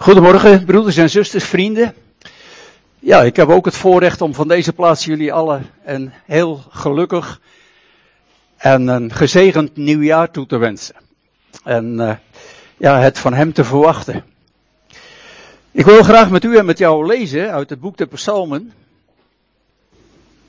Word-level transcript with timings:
Goedemorgen, 0.00 0.64
broeders 0.64 0.96
en 0.96 1.10
zusters, 1.10 1.44
vrienden. 1.44 1.94
Ja, 2.98 3.22
ik 3.22 3.36
heb 3.36 3.48
ook 3.48 3.64
het 3.64 3.76
voorrecht 3.76 4.20
om 4.20 4.34
van 4.34 4.48
deze 4.48 4.72
plaats 4.72 5.04
jullie 5.04 5.32
allen 5.32 5.66
een 5.84 6.12
heel 6.24 6.62
gelukkig 6.70 7.40
en 8.56 8.88
een 8.88 9.12
gezegend 9.12 9.76
nieuwjaar 9.76 10.30
toe 10.30 10.46
te 10.46 10.56
wensen. 10.56 10.94
En 11.64 11.94
uh, 11.94 12.14
ja, 12.76 13.00
het 13.00 13.18
van 13.18 13.34
hem 13.34 13.52
te 13.52 13.64
verwachten. 13.64 14.24
Ik 15.70 15.84
wil 15.84 16.02
graag 16.02 16.30
met 16.30 16.44
u 16.44 16.56
en 16.56 16.64
met 16.64 16.78
jou 16.78 17.06
lezen 17.06 17.52
uit 17.52 17.70
het 17.70 17.80
boek 17.80 17.96
de 17.96 18.06
Psalmen. 18.06 18.72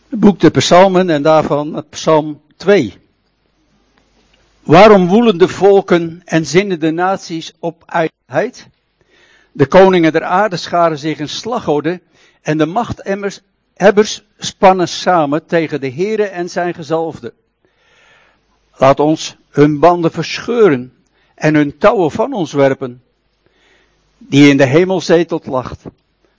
Het 0.10 0.20
boek 0.20 0.40
de 0.40 0.50
Psalmen 0.50 1.10
en 1.10 1.22
daarvan 1.22 1.86
Psalm 1.90 2.42
2. 2.58 2.98
Waarom 4.62 5.08
woelen 5.08 5.38
de 5.38 5.48
volken 5.48 6.22
en 6.26 6.46
zinnen 6.46 6.80
de 6.80 6.92
naties 6.92 7.54
op 7.60 7.84
ijdelheid? 7.86 8.68
De 9.60 9.68
koningen 9.68 10.12
der 10.12 10.24
aarde 10.24 10.58
scharen 10.58 10.98
zich 10.98 11.20
in 11.20 11.30
slagorde 11.30 12.02
en 12.42 12.58
de 12.58 12.66
machthebbers 12.66 14.24
spannen 14.38 14.88
samen 14.88 15.46
tegen 15.46 15.82
de 15.82 15.92
Heere 15.92 16.24
en 16.24 16.50
zijn 16.50 16.74
gezalfde. 16.74 17.34
Laat 18.76 19.00
ons 19.00 19.38
hun 19.50 19.80
banden 19.80 20.12
verscheuren 20.12 20.94
en 21.36 21.56
hun 21.56 21.78
touwen 21.78 22.12
van 22.12 22.34
ons 22.34 22.54
werpen. 22.54 23.04
Die 24.18 24.50
in 24.50 24.58
de 24.58 24.66
hemel 24.66 25.02
zetelt 25.02 25.46
lacht. 25.46 25.84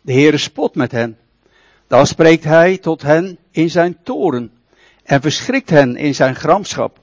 De 0.00 0.12
Heere 0.12 0.39
spot 0.39 0.75
met 0.75 0.92
hen. 0.92 1.19
Dan 1.87 2.06
spreekt 2.06 2.45
hij 2.45 2.78
tot 2.78 3.02
hen 3.02 3.39
in 3.50 3.70
zijn 3.70 3.97
toren 4.02 4.52
en 5.02 5.20
verschrikt 5.20 5.70
hen 5.70 5.97
in 5.97 6.14
zijn 6.14 6.34
gramschap. 6.34 6.98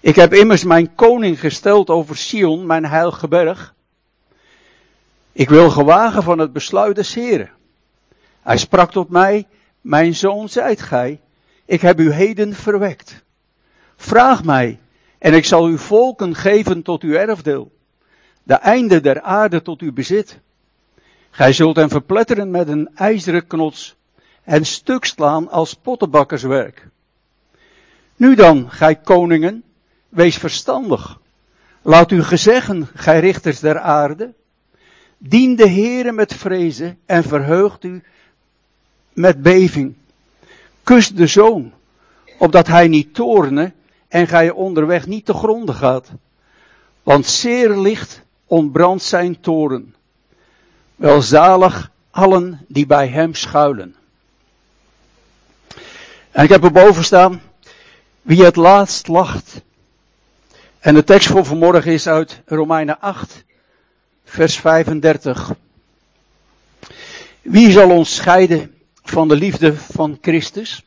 Ik 0.00 0.16
heb 0.16 0.34
immers 0.34 0.64
mijn 0.64 0.94
koning 0.94 1.40
gesteld 1.40 1.90
over 1.90 2.16
Sion, 2.16 2.66
mijn 2.66 2.84
heilige 2.84 3.28
berg. 3.28 3.74
Ik 5.36 5.48
wil 5.48 5.70
gewagen 5.70 6.22
van 6.22 6.38
het 6.38 6.52
besluit 6.52 6.96
des 6.96 7.14
Heren. 7.14 7.50
Hij 8.42 8.56
sprak 8.56 8.90
tot 8.90 9.08
mij, 9.08 9.46
mijn 9.80 10.14
zoon 10.14 10.48
zijt 10.48 10.82
gij, 10.82 11.20
ik 11.64 11.80
heb 11.80 12.00
u 12.00 12.12
heden 12.12 12.54
verwekt. 12.54 13.24
Vraag 13.96 14.44
mij, 14.44 14.78
en 15.18 15.34
ik 15.34 15.44
zal 15.44 15.64
uw 15.64 15.76
volken 15.78 16.34
geven 16.34 16.82
tot 16.82 17.02
uw 17.02 17.12
erfdeel, 17.12 17.72
de 18.42 18.54
einde 18.54 19.00
der 19.00 19.20
aarde 19.20 19.62
tot 19.62 19.80
uw 19.80 19.92
bezit. 19.92 20.38
Gij 21.30 21.52
zult 21.52 21.76
hen 21.76 21.88
verpletteren 21.88 22.50
met 22.50 22.68
een 22.68 22.90
ijzeren 22.94 23.46
knots 23.46 23.96
en 24.44 24.66
stuk 24.66 25.04
slaan 25.04 25.50
als 25.50 25.74
pottenbakkerswerk. 25.74 26.88
Nu 28.16 28.34
dan, 28.34 28.70
gij 28.70 28.94
koningen, 28.96 29.62
wees 30.08 30.36
verstandig. 30.36 31.20
Laat 31.82 32.10
u 32.10 32.22
gezeggen, 32.22 32.88
gij 32.94 33.20
richters 33.20 33.60
der 33.60 33.78
aarde, 33.78 34.34
Dien 35.18 35.56
de 35.56 35.68
Heere 35.68 36.12
met 36.12 36.34
vrezen 36.34 36.98
en 37.06 37.24
verheugt 37.24 37.84
u 37.84 38.02
met 39.12 39.42
beving. 39.42 39.94
Kus 40.82 41.14
de 41.14 41.26
zoon, 41.26 41.72
opdat 42.38 42.66
hij 42.66 42.88
niet 42.88 43.14
toorne 43.14 43.72
en 44.08 44.26
gij 44.26 44.50
onderweg 44.50 45.06
niet 45.06 45.24
te 45.24 45.34
gronden 45.34 45.74
gaat. 45.74 46.10
Want 47.02 47.26
zeer 47.26 47.76
licht 47.76 48.22
ontbrandt 48.46 49.02
zijn 49.02 49.40
toren. 49.40 49.94
Welzalig 50.96 51.90
allen 52.10 52.64
die 52.68 52.86
bij 52.86 53.08
hem 53.08 53.34
schuilen. 53.34 53.94
En 56.30 56.44
ik 56.44 56.50
heb 56.50 56.64
erboven 56.64 57.04
staan, 57.04 57.42
wie 58.22 58.44
het 58.44 58.56
laatst 58.56 59.08
lacht. 59.08 59.60
En 60.78 60.94
de 60.94 61.04
tekst 61.04 61.28
voor 61.28 61.44
vanmorgen 61.44 61.92
is 61.92 62.06
uit 62.06 62.42
Romeinen 62.46 63.00
8, 63.00 63.44
vers 64.26 64.56
35. 64.56 65.54
Wie 67.42 67.70
zal 67.70 67.90
ons 67.90 68.14
scheiden 68.14 68.74
van 69.02 69.28
de 69.28 69.36
liefde 69.36 69.76
van 69.76 70.18
Christus? 70.20 70.84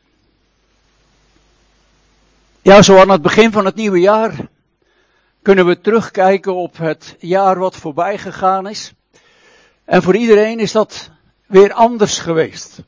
Ja, 2.62 2.82
zo 2.82 2.98
aan 2.98 3.10
het 3.10 3.22
begin 3.22 3.52
van 3.52 3.64
het 3.64 3.74
nieuwe 3.74 4.00
jaar 4.00 4.34
kunnen 5.42 5.66
we 5.66 5.80
terugkijken 5.80 6.54
op 6.54 6.78
het 6.78 7.16
jaar 7.18 7.58
wat 7.58 7.76
voorbij 7.76 8.18
gegaan 8.18 8.68
is. 8.68 8.92
En 9.84 10.02
voor 10.02 10.16
iedereen 10.16 10.58
is 10.58 10.72
dat 10.72 11.10
weer 11.46 11.72
anders 11.72 12.18
geweest. 12.18 12.82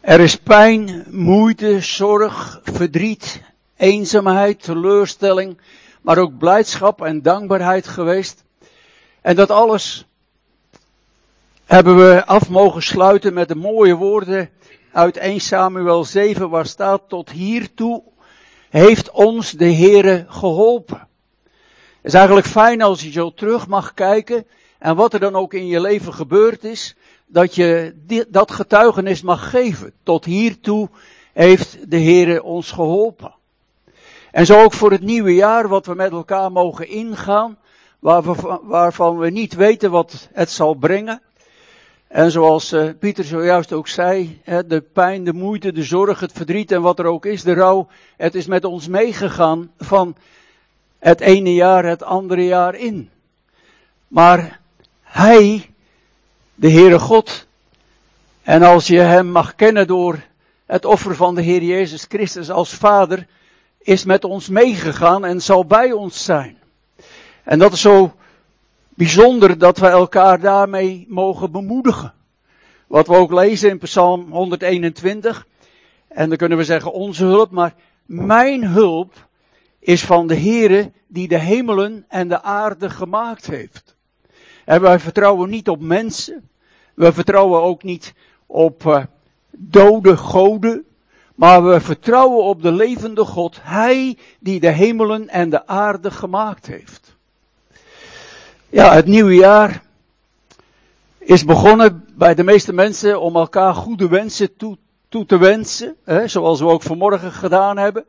Er 0.00 0.20
is 0.20 0.36
pijn, 0.36 1.06
moeite, 1.10 1.80
zorg, 1.80 2.60
verdriet, 2.64 3.40
eenzaamheid, 3.76 4.62
teleurstelling, 4.62 5.60
maar 6.00 6.18
ook 6.18 6.38
blijdschap 6.38 7.02
en 7.02 7.22
dankbaarheid 7.22 7.88
geweest. 7.88 8.44
En 9.26 9.36
dat 9.36 9.50
alles 9.50 10.06
hebben 11.64 11.96
we 11.96 12.24
af 12.26 12.48
mogen 12.48 12.82
sluiten 12.82 13.34
met 13.34 13.48
de 13.48 13.54
mooie 13.54 13.94
woorden 13.94 14.50
uit 14.92 15.16
1 15.16 15.40
Samuel 15.40 16.04
7 16.04 16.50
waar 16.50 16.66
staat 16.66 17.02
tot 17.08 17.30
hiertoe 17.30 18.02
heeft 18.70 19.10
ons 19.10 19.50
de 19.50 19.72
Heere 19.72 20.24
geholpen. 20.28 21.08
Het 21.96 22.02
is 22.02 22.14
eigenlijk 22.14 22.46
fijn 22.46 22.82
als 22.82 23.02
je 23.02 23.10
zo 23.10 23.30
terug 23.30 23.66
mag 23.66 23.94
kijken 23.94 24.46
en 24.78 24.96
wat 24.96 25.14
er 25.14 25.20
dan 25.20 25.34
ook 25.34 25.54
in 25.54 25.66
je 25.66 25.80
leven 25.80 26.14
gebeurd 26.14 26.64
is, 26.64 26.96
dat 27.26 27.54
je 27.54 27.94
dat 28.28 28.50
getuigenis 28.50 29.22
mag 29.22 29.50
geven. 29.50 29.92
Tot 30.02 30.24
hiertoe 30.24 30.88
heeft 31.32 31.90
de 31.90 32.00
Heere 32.00 32.42
ons 32.42 32.70
geholpen. 32.70 33.34
En 34.30 34.46
zo 34.46 34.62
ook 34.62 34.72
voor 34.72 34.90
het 34.90 35.02
nieuwe 35.02 35.34
jaar 35.34 35.68
wat 35.68 35.86
we 35.86 35.94
met 35.94 36.12
elkaar 36.12 36.52
mogen 36.52 36.88
ingaan 36.88 37.58
waarvan 37.98 39.18
we 39.18 39.30
niet 39.30 39.54
weten 39.54 39.90
wat 39.90 40.28
het 40.32 40.50
zal 40.50 40.74
brengen. 40.74 41.20
En 42.08 42.30
zoals 42.30 42.72
uh, 42.72 42.90
Pieter 42.98 43.24
zojuist 43.24 43.72
ook 43.72 43.88
zei, 43.88 44.40
de 44.44 44.84
pijn, 44.92 45.24
de 45.24 45.32
moeite, 45.32 45.72
de 45.72 45.82
zorg, 45.82 46.20
het 46.20 46.32
verdriet 46.32 46.72
en 46.72 46.82
wat 46.82 46.98
er 46.98 47.06
ook 47.06 47.26
is, 47.26 47.42
de 47.42 47.52
rouw, 47.52 47.88
het 48.16 48.34
is 48.34 48.46
met 48.46 48.64
ons 48.64 48.88
meegegaan 48.88 49.70
van 49.78 50.16
het 50.98 51.20
ene 51.20 51.54
jaar 51.54 51.84
het 51.84 52.02
andere 52.02 52.44
jaar 52.44 52.74
in. 52.74 53.10
Maar 54.08 54.60
Hij, 55.02 55.70
de 56.54 56.70
Heere 56.70 56.98
God, 56.98 57.46
en 58.42 58.62
als 58.62 58.86
je 58.86 58.98
Hem 58.98 59.26
mag 59.26 59.54
kennen 59.54 59.86
door 59.86 60.20
het 60.66 60.84
offer 60.84 61.16
van 61.16 61.34
de 61.34 61.42
Heer 61.42 61.62
Jezus 61.62 62.04
Christus 62.08 62.50
als 62.50 62.74
Vader, 62.74 63.26
is 63.78 64.04
met 64.04 64.24
ons 64.24 64.48
meegegaan 64.48 65.24
en 65.24 65.40
zal 65.40 65.64
bij 65.64 65.92
ons 65.92 66.24
zijn. 66.24 66.58
En 67.46 67.58
dat 67.58 67.72
is 67.72 67.80
zo 67.80 68.14
bijzonder 68.88 69.58
dat 69.58 69.78
we 69.78 69.86
elkaar 69.86 70.40
daarmee 70.40 71.06
mogen 71.08 71.50
bemoedigen. 71.50 72.14
Wat 72.86 73.06
we 73.06 73.14
ook 73.14 73.32
lezen 73.32 73.70
in 73.70 73.78
Psalm 73.78 74.30
121. 74.30 75.46
En 76.08 76.28
dan 76.28 76.38
kunnen 76.38 76.58
we 76.58 76.64
zeggen 76.64 76.92
onze 76.92 77.24
hulp, 77.24 77.50
maar 77.50 77.74
mijn 78.06 78.64
hulp 78.64 79.28
is 79.78 80.04
van 80.04 80.26
de 80.26 80.36
Heere 80.36 80.92
die 81.06 81.28
de 81.28 81.38
hemelen 81.38 82.04
en 82.08 82.28
de 82.28 82.42
aarde 82.42 82.90
gemaakt 82.90 83.46
heeft. 83.46 83.96
En 84.64 84.80
wij 84.80 84.98
vertrouwen 84.98 85.50
niet 85.50 85.68
op 85.68 85.80
mensen. 85.80 86.48
We 86.94 87.12
vertrouwen 87.12 87.62
ook 87.62 87.82
niet 87.82 88.14
op 88.46 88.84
uh, 88.84 89.04
dode 89.50 90.16
goden. 90.16 90.84
Maar 91.34 91.64
we 91.64 91.80
vertrouwen 91.80 92.44
op 92.44 92.62
de 92.62 92.72
levende 92.72 93.24
God. 93.24 93.58
Hij 93.62 94.18
die 94.40 94.60
de 94.60 94.70
hemelen 94.70 95.28
en 95.28 95.50
de 95.50 95.66
aarde 95.66 96.10
gemaakt 96.10 96.66
heeft. 96.66 97.15
Ja, 98.76 98.94
het 98.94 99.06
nieuwe 99.06 99.34
jaar 99.34 99.82
is 101.18 101.44
begonnen 101.44 102.04
bij 102.14 102.34
de 102.34 102.44
meeste 102.44 102.72
mensen 102.72 103.20
om 103.20 103.36
elkaar 103.36 103.74
goede 103.74 104.08
wensen 104.08 104.56
toe, 104.56 104.76
toe 105.08 105.26
te 105.26 105.38
wensen, 105.38 105.96
hè, 106.04 106.28
zoals 106.28 106.60
we 106.60 106.66
ook 106.66 106.82
vanmorgen 106.82 107.32
gedaan 107.32 107.76
hebben. 107.78 108.04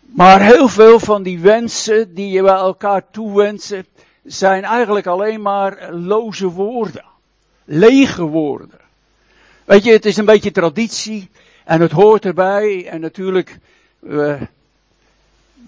Maar 0.00 0.42
heel 0.42 0.68
veel 0.68 1.00
van 1.00 1.22
die 1.22 1.40
wensen 1.40 2.14
die 2.14 2.42
we 2.42 2.48
elkaar 2.48 3.10
toewensen, 3.10 3.86
zijn 4.24 4.64
eigenlijk 4.64 5.06
alleen 5.06 5.42
maar 5.42 5.92
loze 5.92 6.48
woorden. 6.48 7.04
Lege 7.64 8.22
woorden. 8.22 8.80
Weet 9.64 9.84
je, 9.84 9.92
het 9.92 10.04
is 10.04 10.16
een 10.16 10.24
beetje 10.24 10.50
traditie 10.50 11.30
en 11.64 11.80
het 11.80 11.92
hoort 11.92 12.24
erbij 12.24 12.86
en 12.88 13.00
natuurlijk, 13.00 13.58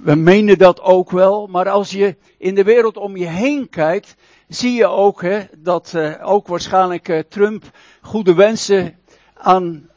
we 0.03 0.15
menen 0.15 0.59
dat 0.59 0.81
ook 0.81 1.11
wel, 1.11 1.47
maar 1.47 1.69
als 1.69 1.91
je 1.91 2.17
in 2.37 2.55
de 2.55 2.65
wereld 2.65 2.97
om 2.97 3.17
je 3.17 3.27
heen 3.27 3.69
kijkt, 3.69 4.15
zie 4.49 4.73
je 4.73 4.87
ook 4.87 5.23
hè, 5.23 5.41
dat 5.57 5.93
uh, 5.97 6.15
ook 6.23 6.47
waarschijnlijk 6.47 7.09
uh, 7.09 7.19
Trump 7.29 7.65
goede 8.01 8.35
wensen 8.35 8.99
aan 9.35 9.89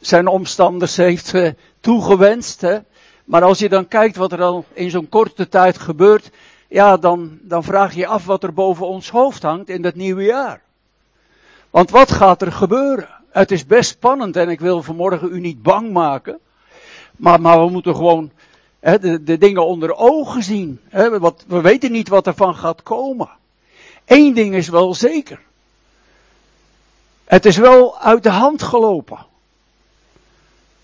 zijn 0.00 0.26
omstanders 0.26 0.96
heeft 0.96 1.32
uh, 1.32 1.48
toegewenst. 1.80 2.60
Hè. 2.60 2.78
Maar 3.24 3.42
als 3.42 3.58
je 3.58 3.68
dan 3.68 3.88
kijkt 3.88 4.16
wat 4.16 4.32
er 4.32 4.42
al 4.42 4.64
in 4.72 4.90
zo'n 4.90 5.08
korte 5.08 5.48
tijd 5.48 5.78
gebeurt, 5.78 6.30
ja, 6.68 6.96
dan, 6.96 7.38
dan 7.42 7.64
vraag 7.64 7.94
je 7.94 8.06
af 8.06 8.24
wat 8.24 8.42
er 8.42 8.52
boven 8.52 8.86
ons 8.86 9.10
hoofd 9.10 9.42
hangt 9.42 9.68
in 9.68 9.82
dat 9.82 9.94
nieuwe 9.94 10.22
jaar. 10.22 10.62
Want 11.70 11.90
wat 11.90 12.12
gaat 12.12 12.42
er 12.42 12.52
gebeuren? 12.52 13.08
Het 13.30 13.50
is 13.50 13.66
best 13.66 13.90
spannend 13.90 14.36
en 14.36 14.48
ik 14.48 14.60
wil 14.60 14.82
vanmorgen 14.82 15.32
u 15.32 15.40
niet 15.40 15.62
bang 15.62 15.92
maken. 15.92 16.38
Maar, 17.16 17.40
maar 17.40 17.64
we 17.64 17.70
moeten 17.70 17.94
gewoon 17.94 18.30
de, 18.80 19.38
dingen 19.38 19.66
onder 19.66 19.94
ogen 19.94 20.42
zien. 20.42 20.80
wat, 21.18 21.44
we 21.46 21.60
weten 21.60 21.92
niet 21.92 22.08
wat 22.08 22.26
er 22.26 22.34
van 22.34 22.54
gaat 22.54 22.82
komen. 22.82 23.28
één 24.04 24.34
ding 24.34 24.54
is 24.54 24.68
wel 24.68 24.94
zeker. 24.94 25.40
Het 27.24 27.46
is 27.46 27.56
wel 27.56 27.98
uit 27.98 28.22
de 28.22 28.30
hand 28.30 28.62
gelopen. 28.62 29.18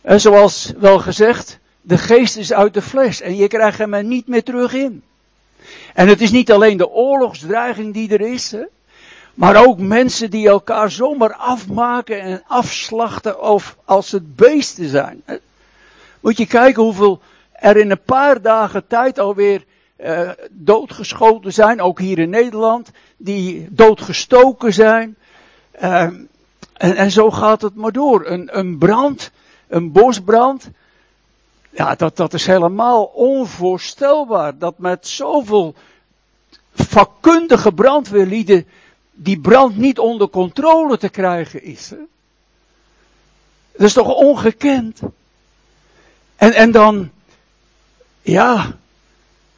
En 0.01 0.21
zoals 0.21 0.73
wel 0.79 0.99
gezegd, 0.99 1.59
de 1.81 1.99
geest 1.99 2.37
is 2.37 2.53
uit 2.53 2.75
de 2.75 2.83
fles 2.83 3.21
en 3.21 3.37
je 3.37 3.49
krijgt 3.49 3.79
hem 3.79 3.95
er 3.95 4.05
niet 4.05 4.27
meer 4.27 4.43
terug 4.43 4.73
in. 4.73 5.03
En 5.95 6.09
het 6.09 6.21
is 6.21 6.31
niet 6.31 6.53
alleen 6.53 6.77
de 6.77 6.89
oorlogsdreiging 6.89 7.95
die 7.95 8.11
er 8.11 8.21
is, 8.21 8.55
maar 9.35 9.67
ook 9.67 9.79
mensen 9.79 10.31
die 10.31 10.49
elkaar 10.49 10.91
zomaar 10.91 11.35
afmaken 11.35 12.21
en 12.21 12.43
afslachten 12.47 13.43
of 13.43 13.77
als 13.85 14.11
het 14.11 14.37
beesten 14.37 14.89
zijn. 14.89 15.23
Moet 16.21 16.37
je 16.37 16.47
kijken 16.47 16.83
hoeveel 16.83 17.21
er 17.59 17.77
in 17.77 17.91
een 17.91 18.03
paar 18.03 18.43
dagen 18.43 18.87
tijd 18.87 19.19
alweer 19.19 19.65
uh, 19.99 20.31
doodgeschoten 20.51 21.53
zijn, 21.53 21.81
ook 21.81 21.99
hier 21.99 22.19
in 22.19 22.31
Nederland, 22.31 22.91
die 23.17 23.69
doodgestoken 23.71 24.73
zijn. 24.73 25.17
Uh, 25.83 26.03
en, 26.73 26.97
en 26.97 27.11
zo 27.11 27.31
gaat 27.31 27.63
het 27.63 27.75
maar 27.75 27.93
door. 27.93 28.27
Een, 28.27 28.59
een 28.59 28.79
brand, 28.79 29.31
een 29.69 29.93
bosbrand, 29.93 30.71
ja, 31.71 31.95
dat, 31.95 32.17
dat 32.17 32.35
is 32.35 32.47
helemaal 32.47 33.05
onvoorstelbaar. 33.05 34.59
Dat 34.59 34.79
met 34.79 35.07
zoveel 35.07 35.75
vakkundige 36.75 37.73
brandweerlieden 37.73 38.67
die 39.13 39.41
brand 39.41 39.77
niet 39.77 39.99
onder 39.99 40.29
controle 40.29 40.99
te 40.99 41.09
krijgen 41.09 41.63
is. 41.63 41.89
Dat 43.73 43.87
is 43.87 43.93
toch 43.93 44.15
ongekend? 44.15 45.01
En, 46.37 46.53
en 46.53 46.71
dan, 46.71 47.11
ja, 48.27 48.77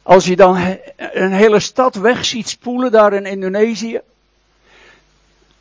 als 0.03 0.25
je 0.25 0.35
dan 0.35 0.77
een 0.95 1.31
hele 1.31 1.59
stad 1.59 1.95
weg 1.95 2.25
ziet 2.25 2.49
spoelen 2.49 2.91
daar 2.91 3.13
in 3.13 3.25
Indonesië. 3.25 4.01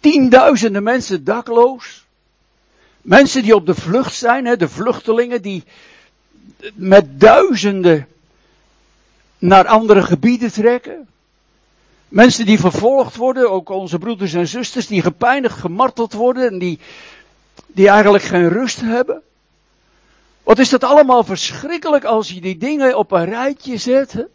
Tienduizenden 0.01 0.83
mensen 0.83 1.25
dakloos. 1.25 2.07
Mensen 3.03 3.43
die 3.43 3.55
op 3.55 3.67
de 3.67 3.75
vlucht 3.75 4.15
zijn, 4.15 4.59
de 4.59 4.69
vluchtelingen 4.69 5.43
die 5.43 5.65
met 6.75 7.21
duizenden 7.21 8.07
naar 9.39 9.67
andere 9.67 10.03
gebieden 10.03 10.53
trekken. 10.53 11.09
Mensen 12.09 12.47
die 12.47 12.61
vervolgd 12.61 13.17
worden, 13.17 13.51
ook 13.51 13.69
onze 13.69 13.99
broeders 13.99 14.33
en 14.33 14.49
zusters, 14.49 14.87
die 14.87 15.03
gepijnigd, 15.03 15.59
gemarteld 15.59 16.13
worden 16.13 16.49
en 16.49 16.59
die, 16.59 16.79
die 17.67 17.89
eigenlijk 17.89 18.25
geen 18.25 18.49
rust 18.49 18.81
hebben. 18.81 19.23
Wat 20.49 20.59
is 20.59 20.69
dat 20.69 20.85
allemaal 20.85 21.25
verschrikkelijk 21.25 22.05
als 22.05 22.29
je 22.29 22.41
die 22.41 22.57
dingen 22.57 22.99
op 22.99 23.13
een 23.13 23.25
rijtje 23.25 23.77
zet. 23.77 24.27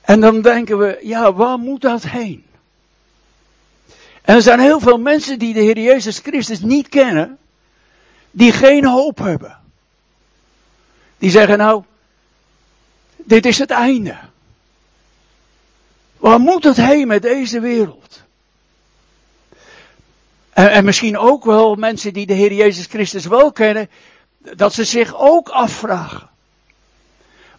En 0.00 0.20
dan 0.20 0.40
denken 0.40 0.78
we, 0.78 0.98
ja, 1.02 1.32
waar 1.32 1.58
moet 1.58 1.80
dat 1.80 2.02
heen? 2.02 2.44
En 4.22 4.34
er 4.34 4.42
zijn 4.42 4.60
heel 4.60 4.80
veel 4.80 4.98
mensen 4.98 5.38
die 5.38 5.54
de 5.54 5.60
Heer 5.60 5.78
Jezus 5.78 6.18
Christus 6.18 6.60
niet 6.60 6.88
kennen, 6.88 7.38
die 8.30 8.52
geen 8.52 8.84
hoop 8.86 9.18
hebben. 9.18 9.58
Die 11.18 11.30
zeggen 11.30 11.58
nou, 11.58 11.82
dit 13.16 13.46
is 13.46 13.58
het 13.58 13.70
einde. 13.70 14.16
Waar 16.16 16.40
moet 16.40 16.64
het 16.64 16.76
heen 16.76 17.06
met 17.06 17.22
deze 17.22 17.60
wereld? 17.60 18.22
En, 20.52 20.70
en, 20.70 20.84
misschien 20.84 21.18
ook 21.18 21.44
wel 21.44 21.74
mensen 21.74 22.12
die 22.12 22.26
de 22.26 22.34
Heer 22.34 22.52
Jezus 22.52 22.86
Christus 22.86 23.26
wel 23.26 23.52
kennen, 23.52 23.88
dat 24.54 24.72
ze 24.72 24.84
zich 24.84 25.18
ook 25.18 25.48
afvragen. 25.48 26.28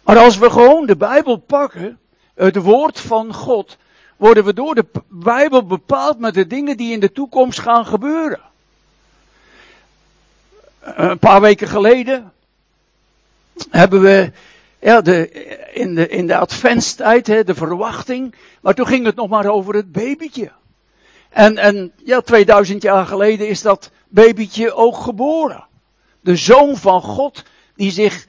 Maar 0.02 0.18
als 0.18 0.38
we 0.38 0.50
gewoon 0.50 0.86
de 0.86 0.96
Bijbel 0.96 1.36
pakken, 1.36 1.98
het 2.34 2.56
woord 2.56 3.00
van 3.00 3.34
God, 3.34 3.76
worden 4.16 4.44
we 4.44 4.54
door 4.54 4.74
de 4.74 4.84
Bijbel 5.08 5.66
bepaald 5.66 6.18
met 6.18 6.34
de 6.34 6.46
dingen 6.46 6.76
die 6.76 6.92
in 6.92 7.00
de 7.00 7.12
toekomst 7.12 7.58
gaan 7.58 7.86
gebeuren. 7.86 8.40
Een 10.80 11.18
paar 11.18 11.40
weken 11.40 11.68
geleden 11.68 12.32
hebben 13.70 14.00
we 14.00 14.32
ja, 14.78 15.00
de, 15.00 15.30
in, 15.72 15.94
de, 15.94 16.08
in 16.08 16.26
de 16.26 16.36
adventstijd, 16.36 17.26
hè, 17.26 17.44
de 17.44 17.54
verwachting, 17.54 18.34
maar 18.60 18.74
toen 18.74 18.86
ging 18.86 19.04
het 19.04 19.14
nog 19.14 19.28
maar 19.28 19.46
over 19.46 19.74
het 19.74 19.92
babytje. 19.92 20.50
En, 21.28 21.58
en 21.58 21.92
ja, 22.04 22.20
2000 22.20 22.82
jaar 22.82 23.06
geleden 23.06 23.48
is 23.48 23.62
dat 23.62 23.90
babytje 24.08 24.72
ook 24.72 24.96
geboren. 24.96 25.67
De 26.28 26.36
zoon 26.36 26.76
van 26.76 27.02
God 27.02 27.42
die 27.74 27.90
zich 27.90 28.26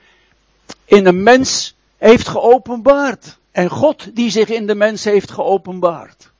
in 0.85 1.05
een 1.05 1.23
mens 1.23 1.75
heeft 1.97 2.27
geopenbaard. 2.27 3.37
En 3.51 3.69
God 3.69 4.15
die 4.15 4.29
zich 4.29 4.49
in 4.49 4.67
de 4.67 4.75
mens 4.75 5.03
heeft 5.03 5.31
geopenbaard. 5.31 6.31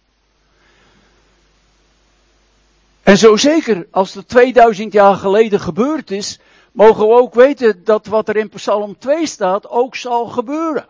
En 3.03 3.17
zo 3.17 3.37
zeker 3.37 3.87
als 3.91 4.13
het 4.13 4.27
2000 4.27 4.93
jaar 4.93 5.15
geleden 5.15 5.59
gebeurd 5.59 6.11
is, 6.11 6.39
mogen 6.71 7.07
we 7.07 7.13
ook 7.13 7.33
weten 7.33 7.83
dat 7.83 8.05
wat 8.05 8.29
er 8.29 8.35
in 8.35 8.49
Psalm 8.49 8.97
2 8.97 9.27
staat 9.27 9.69
ook 9.69 9.95
zal 9.95 10.25
gebeuren. 10.25 10.85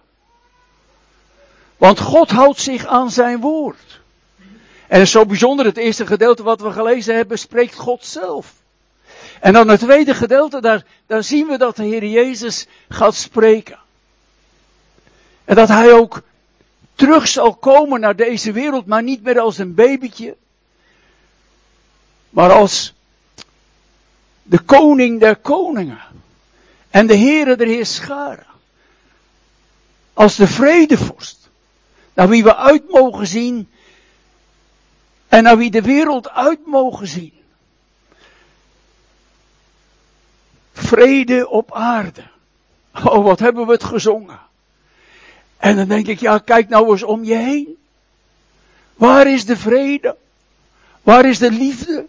Want 1.77 1.99
God 1.99 2.29
houdt 2.29 2.59
zich 2.59 2.85
aan 2.85 3.11
zijn 3.11 3.39
woord. 3.39 4.01
En 4.87 5.07
zo 5.07 5.25
bijzonder, 5.25 5.65
het 5.65 5.77
eerste 5.77 6.05
gedeelte 6.05 6.43
wat 6.43 6.61
we 6.61 6.71
gelezen 6.71 7.15
hebben, 7.15 7.39
spreekt 7.39 7.75
God 7.75 8.05
zelf. 8.05 8.58
En 9.39 9.53
dan 9.53 9.67
het 9.67 9.79
tweede 9.79 10.13
gedeelte, 10.13 10.83
daar, 11.05 11.23
zien 11.23 11.47
we 11.47 11.57
dat 11.57 11.75
de 11.75 11.83
Heer 11.83 12.05
Jezus 12.05 12.67
gaat 12.89 13.15
spreken. 13.15 13.79
En 15.45 15.55
dat 15.55 15.67
hij 15.67 15.93
ook 15.93 16.21
terug 16.95 17.27
zal 17.27 17.55
komen 17.55 17.99
naar 17.99 18.15
deze 18.15 18.51
wereld, 18.51 18.85
maar 18.85 19.03
niet 19.03 19.23
meer 19.23 19.39
als 19.39 19.57
een 19.57 19.73
babytje, 19.73 20.35
maar 22.29 22.51
als 22.51 22.93
de 24.43 24.59
koning 24.59 25.19
der 25.19 25.35
koningen 25.35 26.01
en 26.89 27.07
de 27.07 27.17
Heere 27.17 27.55
der 27.55 27.67
Heerscharen. 27.67 28.47
Als 30.13 30.35
de 30.35 30.47
vredevorst, 30.47 31.49
naar 32.13 32.29
wie 32.29 32.43
we 32.43 32.55
uit 32.55 32.89
mogen 32.89 33.27
zien 33.27 33.69
en 35.27 35.43
naar 35.43 35.57
wie 35.57 35.71
de 35.71 35.81
wereld 35.81 36.29
uit 36.29 36.65
mogen 36.65 37.07
zien. 37.07 37.38
Vrede 40.79 41.49
op 41.49 41.73
aarde. 41.73 42.23
Oh, 42.93 43.23
wat 43.23 43.39
hebben 43.39 43.65
we 43.65 43.71
het 43.71 43.83
gezongen. 43.83 44.39
En 45.57 45.75
dan 45.75 45.87
denk 45.87 46.07
ik, 46.07 46.19
ja, 46.19 46.37
kijk 46.37 46.69
nou 46.69 46.91
eens 46.91 47.03
om 47.03 47.23
je 47.23 47.35
heen. 47.35 47.77
Waar 48.95 49.27
is 49.27 49.45
de 49.45 49.57
vrede? 49.57 50.15
Waar 51.01 51.25
is 51.25 51.39
de 51.39 51.51
liefde? 51.51 52.05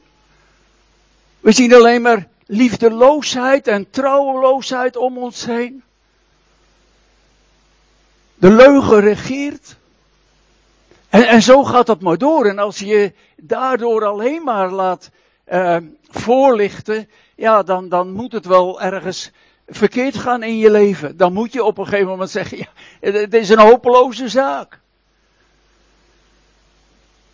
We 1.41 1.53
zien 1.53 1.75
alleen 1.75 2.03
maar 2.03 2.29
liefdeloosheid 2.47 3.67
en 3.69 3.91
trouweloosheid 3.91 4.97
om 4.97 5.19
ons 5.19 5.45
heen. 5.45 5.83
De 8.35 8.50
leugen 8.50 9.00
regeert. 9.00 9.77
En, 11.09 11.29
en 11.29 11.43
zo 11.43 11.65
gaat 11.65 11.87
dat 11.87 12.00
maar 12.00 12.19
door. 12.19 12.47
En 12.47 12.59
als 12.59 12.79
je 12.79 13.12
daardoor 13.37 14.05
alleen 14.05 14.43
maar 14.43 14.71
laat 14.71 15.11
uh, 15.53 15.77
voorlichten, 16.09 17.09
ja, 17.40 17.62
dan, 17.62 17.88
dan 17.88 18.12
moet 18.12 18.32
het 18.32 18.47
wel 18.47 18.80
ergens 18.80 19.30
verkeerd 19.66 20.16
gaan 20.16 20.42
in 20.42 20.56
je 20.56 20.70
leven. 20.70 21.16
Dan 21.16 21.32
moet 21.32 21.52
je 21.52 21.64
op 21.64 21.78
een 21.78 21.85
gegeven 21.85 22.09
moment 22.09 22.30
zeggen, 22.30 22.59
ja, 22.59 22.66
het 23.00 23.35
is 23.35 23.49
een 23.49 23.59
hopeloze 23.59 24.28
zaak. 24.28 24.80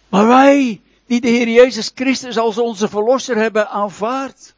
Maar 0.09 0.27
wij, 0.27 0.81
die 1.07 1.21
de 1.21 1.29
Heer 1.29 1.49
Jezus 1.49 1.93
Christus 1.95 2.39
als 2.39 2.59
onze 2.59 2.89
verlosser 2.89 3.37
hebben 3.37 3.69
aanvaard. 3.69 4.55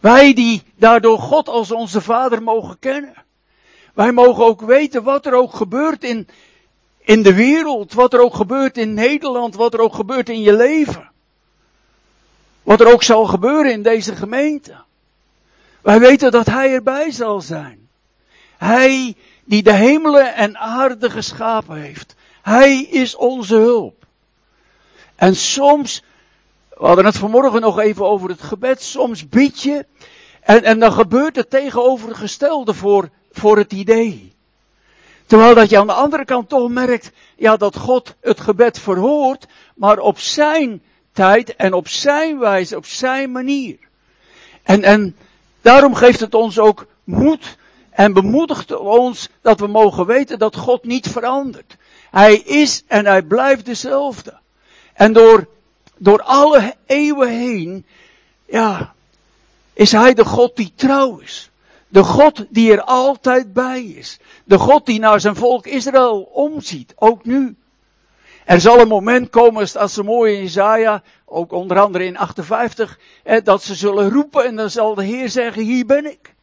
Wij 0.00 0.34
die 0.34 0.62
daardoor 0.76 1.18
God 1.18 1.48
als 1.48 1.70
onze 1.70 2.00
Vader 2.00 2.42
mogen 2.42 2.78
kennen. 2.78 3.14
Wij 3.94 4.12
mogen 4.12 4.44
ook 4.44 4.60
weten 4.60 5.02
wat 5.02 5.26
er 5.26 5.34
ook 5.34 5.54
gebeurt 5.54 6.04
in, 6.04 6.28
in 6.98 7.22
de 7.22 7.34
wereld, 7.34 7.92
wat 7.92 8.12
er 8.12 8.20
ook 8.20 8.34
gebeurt 8.34 8.78
in 8.78 8.94
Nederland, 8.94 9.54
wat 9.54 9.74
er 9.74 9.80
ook 9.80 9.94
gebeurt 9.94 10.28
in 10.28 10.40
je 10.40 10.56
leven. 10.56 11.11
Wat 12.62 12.80
er 12.80 12.92
ook 12.92 13.02
zal 13.02 13.24
gebeuren 13.24 13.72
in 13.72 13.82
deze 13.82 14.16
gemeente. 14.16 14.74
Wij 15.80 16.00
weten 16.00 16.30
dat 16.30 16.46
Hij 16.46 16.72
erbij 16.72 17.10
zal 17.10 17.40
zijn. 17.40 17.88
Hij 18.58 19.16
die 19.44 19.62
de 19.62 19.72
hemelen 19.72 20.34
en 20.34 20.58
aarde 20.58 21.10
geschapen 21.10 21.80
heeft. 21.80 22.14
Hij 22.42 22.82
is 22.82 23.14
onze 23.14 23.54
hulp. 23.54 24.06
En 25.14 25.36
soms, 25.36 26.02
we 26.68 26.86
hadden 26.86 27.04
het 27.04 27.16
vanmorgen 27.16 27.60
nog 27.60 27.78
even 27.78 28.06
over 28.06 28.28
het 28.28 28.42
gebed, 28.42 28.82
soms 28.82 29.28
bid 29.28 29.62
je 29.62 29.86
en, 30.40 30.62
en 30.62 30.78
dan 30.78 30.92
gebeurt 30.92 31.36
het 31.36 31.50
tegenovergestelde 31.50 32.74
voor, 32.74 33.08
voor 33.32 33.56
het 33.56 33.72
idee. 33.72 34.32
Terwijl 35.26 35.54
dat 35.54 35.70
je 35.70 35.78
aan 35.78 35.86
de 35.86 35.92
andere 35.92 36.24
kant 36.24 36.48
toch 36.48 36.68
merkt, 36.68 37.10
ja, 37.36 37.56
dat 37.56 37.76
God 37.76 38.14
het 38.20 38.40
gebed 38.40 38.78
verhoort, 38.78 39.46
maar 39.74 39.98
op 39.98 40.18
zijn 40.18 40.82
tijd 41.12 41.56
en 41.56 41.72
op 41.72 41.88
zijn 41.88 42.38
wijze, 42.38 42.76
op 42.76 42.86
zijn 42.86 43.32
manier. 43.32 43.78
En, 44.62 44.82
en 44.82 45.16
daarom 45.60 45.94
geeft 45.94 46.20
het 46.20 46.34
ons 46.34 46.58
ook 46.58 46.86
moed 47.04 47.56
en 47.90 48.12
bemoedigt 48.12 48.76
ons 48.76 49.28
dat 49.40 49.60
we 49.60 49.66
mogen 49.66 50.06
weten 50.06 50.38
dat 50.38 50.56
God 50.56 50.84
niet 50.84 51.08
verandert. 51.08 51.76
Hij 52.10 52.36
is 52.36 52.82
en 52.86 53.06
hij 53.06 53.22
blijft 53.22 53.66
dezelfde. 53.66 54.38
En 54.92 55.12
door, 55.12 55.48
door 55.96 56.22
alle 56.22 56.74
eeuwen 56.86 57.28
heen, 57.28 57.86
ja, 58.44 58.94
is 59.72 59.92
hij 59.92 60.14
de 60.14 60.24
God 60.24 60.56
die 60.56 60.72
trouw 60.74 61.18
is. 61.18 61.50
De 61.88 62.04
God 62.04 62.44
die 62.48 62.72
er 62.72 62.82
altijd 62.82 63.52
bij 63.52 63.84
is. 63.84 64.18
De 64.44 64.58
God 64.58 64.86
die 64.86 64.98
naar 64.98 65.20
zijn 65.20 65.36
volk 65.36 65.66
Israël 65.66 66.20
omziet, 66.20 66.92
ook 66.96 67.24
nu. 67.24 67.56
Er 68.44 68.60
zal 68.60 68.80
een 68.80 68.88
moment 68.88 69.30
komen, 69.30 69.68
staat 69.68 69.90
zo 69.90 70.02
mooi 70.02 70.36
in 70.36 70.42
Isaiah, 70.42 71.00
ook 71.24 71.52
onder 71.52 71.80
andere 71.80 72.04
in 72.04 72.18
58, 72.18 72.98
dat 73.44 73.62
ze 73.62 73.74
zullen 73.74 74.10
roepen 74.10 74.44
en 74.44 74.56
dan 74.56 74.70
zal 74.70 74.94
de 74.94 75.04
Heer 75.04 75.28
zeggen, 75.28 75.62
hier 75.62 75.86
ben 75.86 76.06
ik. 76.06 76.34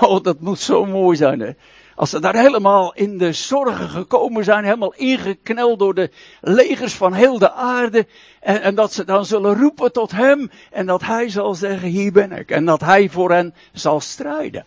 Oh, 0.00 0.22
dat 0.22 0.40
moet 0.40 0.58
zo 0.58 0.84
mooi 0.84 1.16
zijn, 1.16 1.40
hè. 1.40 1.52
Als 1.94 2.10
ze 2.10 2.20
daar 2.20 2.36
helemaal 2.36 2.94
in 2.94 3.18
de 3.18 3.32
zorgen 3.32 3.88
gekomen 3.88 4.44
zijn, 4.44 4.64
helemaal 4.64 4.94
ingekneld 4.94 5.78
door 5.78 5.94
de 5.94 6.10
legers 6.40 6.94
van 6.94 7.12
heel 7.12 7.38
de 7.38 7.52
aarde. 7.52 8.06
En, 8.40 8.62
en, 8.62 8.74
dat 8.74 8.92
ze 8.92 9.04
dan 9.04 9.26
zullen 9.26 9.58
roepen 9.58 9.92
tot 9.92 10.10
hem. 10.10 10.50
En 10.70 10.86
dat 10.86 11.02
hij 11.02 11.28
zal 11.28 11.54
zeggen, 11.54 11.88
hier 11.88 12.12
ben 12.12 12.32
ik. 12.32 12.50
En 12.50 12.64
dat 12.64 12.80
hij 12.80 13.08
voor 13.08 13.30
hen 13.30 13.54
zal 13.72 14.00
strijden. 14.00 14.64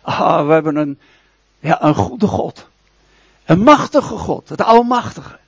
Ah, 0.00 0.46
we 0.46 0.52
hebben 0.52 0.76
een, 0.76 0.98
ja, 1.58 1.82
een 1.82 1.94
goede 1.94 2.26
God. 2.26 2.68
Een 3.44 3.62
machtige 3.62 4.16
God, 4.16 4.48
het 4.48 4.62
Almachtige 4.62 5.38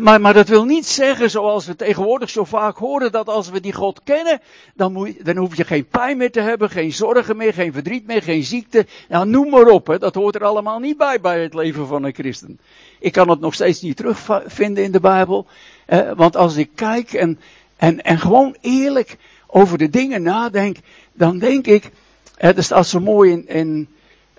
maar, 0.00 0.20
maar 0.20 0.34
dat 0.34 0.48
wil 0.48 0.64
niet 0.64 0.86
zeggen, 0.86 1.30
zoals 1.30 1.66
we 1.66 1.76
tegenwoordig 1.76 2.30
zo 2.30 2.44
vaak 2.44 2.76
horen, 2.76 3.12
dat 3.12 3.28
als 3.28 3.50
we 3.50 3.60
die 3.60 3.72
God 3.72 4.00
kennen, 4.04 4.40
dan, 4.74 4.92
moet, 4.92 5.24
dan 5.24 5.36
hoef 5.36 5.56
je 5.56 5.64
geen 5.64 5.86
pijn 5.86 6.16
meer 6.16 6.30
te 6.30 6.40
hebben, 6.40 6.70
geen 6.70 6.92
zorgen 6.92 7.36
meer, 7.36 7.54
geen 7.54 7.72
verdriet 7.72 8.06
meer, 8.06 8.22
geen 8.22 8.44
ziekte. 8.44 8.86
Nou, 9.08 9.28
noem 9.28 9.50
maar 9.50 9.66
op, 9.66 9.96
dat 9.98 10.14
hoort 10.14 10.34
er 10.34 10.44
allemaal 10.44 10.78
niet 10.78 10.96
bij 10.96 11.20
bij 11.20 11.42
het 11.42 11.54
leven 11.54 11.86
van 11.86 12.04
een 12.04 12.14
christen. 12.14 12.58
Ik 12.98 13.12
kan 13.12 13.30
het 13.30 13.40
nog 13.40 13.54
steeds 13.54 13.80
niet 13.80 13.96
terugvinden 13.96 14.84
in 14.84 14.92
de 14.92 15.00
Bijbel, 15.00 15.46
eh, 15.86 16.10
want 16.16 16.36
als 16.36 16.56
ik 16.56 16.70
kijk 16.74 17.12
en, 17.12 17.38
en, 17.76 18.02
en 18.02 18.18
gewoon 18.18 18.56
eerlijk 18.60 19.16
over 19.46 19.78
de 19.78 19.90
dingen 19.90 20.22
nadenk, 20.22 20.76
dan 21.12 21.38
denk 21.38 21.66
ik, 21.66 21.90
eh, 22.36 22.54
dat 22.54 22.64
staat 22.64 22.86
zo 22.86 23.00
mooi 23.00 23.30
in, 23.32 23.48
in, 23.48 23.88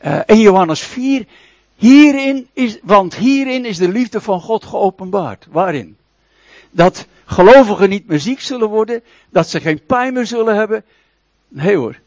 uh, 0.06 0.20
in 0.26 0.40
Johannes 0.40 0.82
4, 0.82 1.26
Hierin 1.78 2.48
is, 2.54 2.80
want 2.84 3.16
hierin 3.16 3.66
is 3.66 3.78
de 3.78 3.88
liefde 3.88 4.22
van 4.22 4.42
God 4.42 4.66
geopenbaard. 4.66 5.48
Waarin? 5.50 5.98
Dat 6.72 7.06
gelovigen 7.26 7.90
niet 7.90 8.08
meer 8.08 8.20
ziek 8.20 8.42
zullen 8.42 8.70
worden, 8.70 9.04
dat 9.30 9.50
ze 9.50 9.60
geen 9.60 9.86
pijn 9.86 10.14
meer 10.14 10.26
zullen 10.26 10.56
hebben. 10.56 10.84
Nee 11.48 11.76
hoor. 11.76 12.00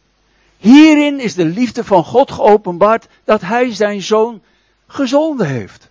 Hierin 0.56 1.20
is 1.20 1.34
de 1.34 1.44
liefde 1.44 1.84
van 1.84 2.04
God 2.04 2.30
geopenbaard 2.30 3.06
dat 3.24 3.40
Hij 3.40 3.74
zijn 3.74 4.02
zoon 4.02 4.42
gezonden 4.86 5.46
heeft. 5.46 5.88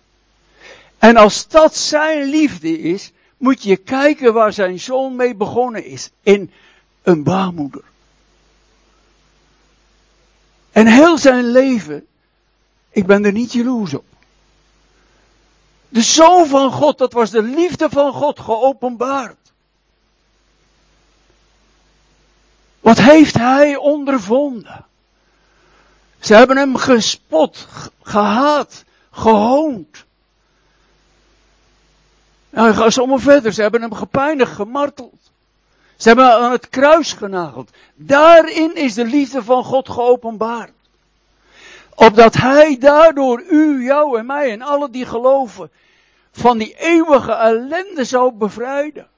En 0.98 1.16
als 1.16 1.48
dat 1.48 1.76
zijn 1.76 2.28
liefde 2.28 2.78
is, 2.78 3.12
moet 3.36 3.62
je 3.62 3.76
kijken 3.76 4.32
waar 4.32 4.52
zijn 4.52 4.80
zoon 4.80 5.16
mee 5.16 5.34
begonnen 5.34 5.84
is. 5.84 6.10
In 6.22 6.50
een 7.02 7.22
baarmoeder. 7.22 7.82
En 10.72 10.86
heel 10.86 11.18
zijn 11.18 11.44
leven 11.44 12.06
ik 12.90 13.06
ben 13.06 13.24
er 13.24 13.32
niet 13.32 13.52
jaloers 13.52 13.94
op. 13.94 14.04
De 15.88 16.02
Zoon 16.02 16.46
van 16.46 16.72
God, 16.72 16.98
dat 16.98 17.12
was 17.12 17.30
de 17.30 17.42
liefde 17.42 17.88
van 17.90 18.12
God 18.12 18.40
geopenbaard. 18.40 19.52
Wat 22.80 22.98
heeft 22.98 23.34
hij 23.34 23.76
ondervonden? 23.76 24.84
Ze 26.20 26.34
hebben 26.34 26.56
hem 26.56 26.76
gespot, 26.76 27.66
gehaat, 28.02 28.84
gehoond. 29.10 30.04
Nou, 32.50 32.72
ga 32.72 32.90
zomaar 32.90 33.18
verder. 33.18 33.52
Ze 33.52 33.62
hebben 33.62 33.80
hem 33.80 33.94
gepijnigd, 33.94 34.52
gemarteld. 34.52 35.30
Ze 35.96 36.08
hebben 36.08 36.30
hem 36.30 36.42
aan 36.42 36.52
het 36.52 36.68
kruis 36.68 37.12
genageld. 37.12 37.70
Daarin 37.94 38.74
is 38.74 38.94
de 38.94 39.04
liefde 39.04 39.42
van 39.42 39.64
God 39.64 39.88
geopenbaard. 39.88 40.72
Opdat 42.06 42.34
hij 42.34 42.78
daardoor 42.78 43.42
u, 43.48 43.84
jou 43.84 44.18
en 44.18 44.26
mij 44.26 44.50
en 44.50 44.62
alle 44.62 44.90
die 44.90 45.06
geloven 45.06 45.70
van 46.32 46.58
die 46.58 46.74
eeuwige 46.78 47.32
ellende 47.32 48.04
zou 48.04 48.32
bevrijden. 48.32 49.08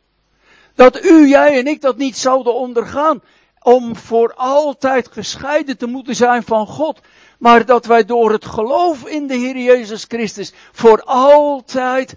Dat 0.75 1.05
u, 1.05 1.29
jij 1.29 1.59
en 1.59 1.67
ik 1.67 1.81
dat 1.81 1.97
niet 1.97 2.17
zouden 2.17 2.55
ondergaan 2.55 3.23
om 3.61 3.97
voor 3.97 4.35
altijd 4.35 5.09
gescheiden 5.13 5.77
te 5.77 5.87
moeten 5.87 6.15
zijn 6.15 6.43
van 6.43 6.67
God. 6.67 7.01
Maar 7.39 7.67
dat 7.67 7.87
wij 7.87 8.05
door 8.05 8.33
het 8.33 8.45
geloof 8.45 9.07
in 9.07 9.27
de 9.27 9.35
Heer 9.35 9.57
Jezus 9.57 10.05
Christus 10.09 10.53
voor 10.73 11.03
altijd 11.03 12.15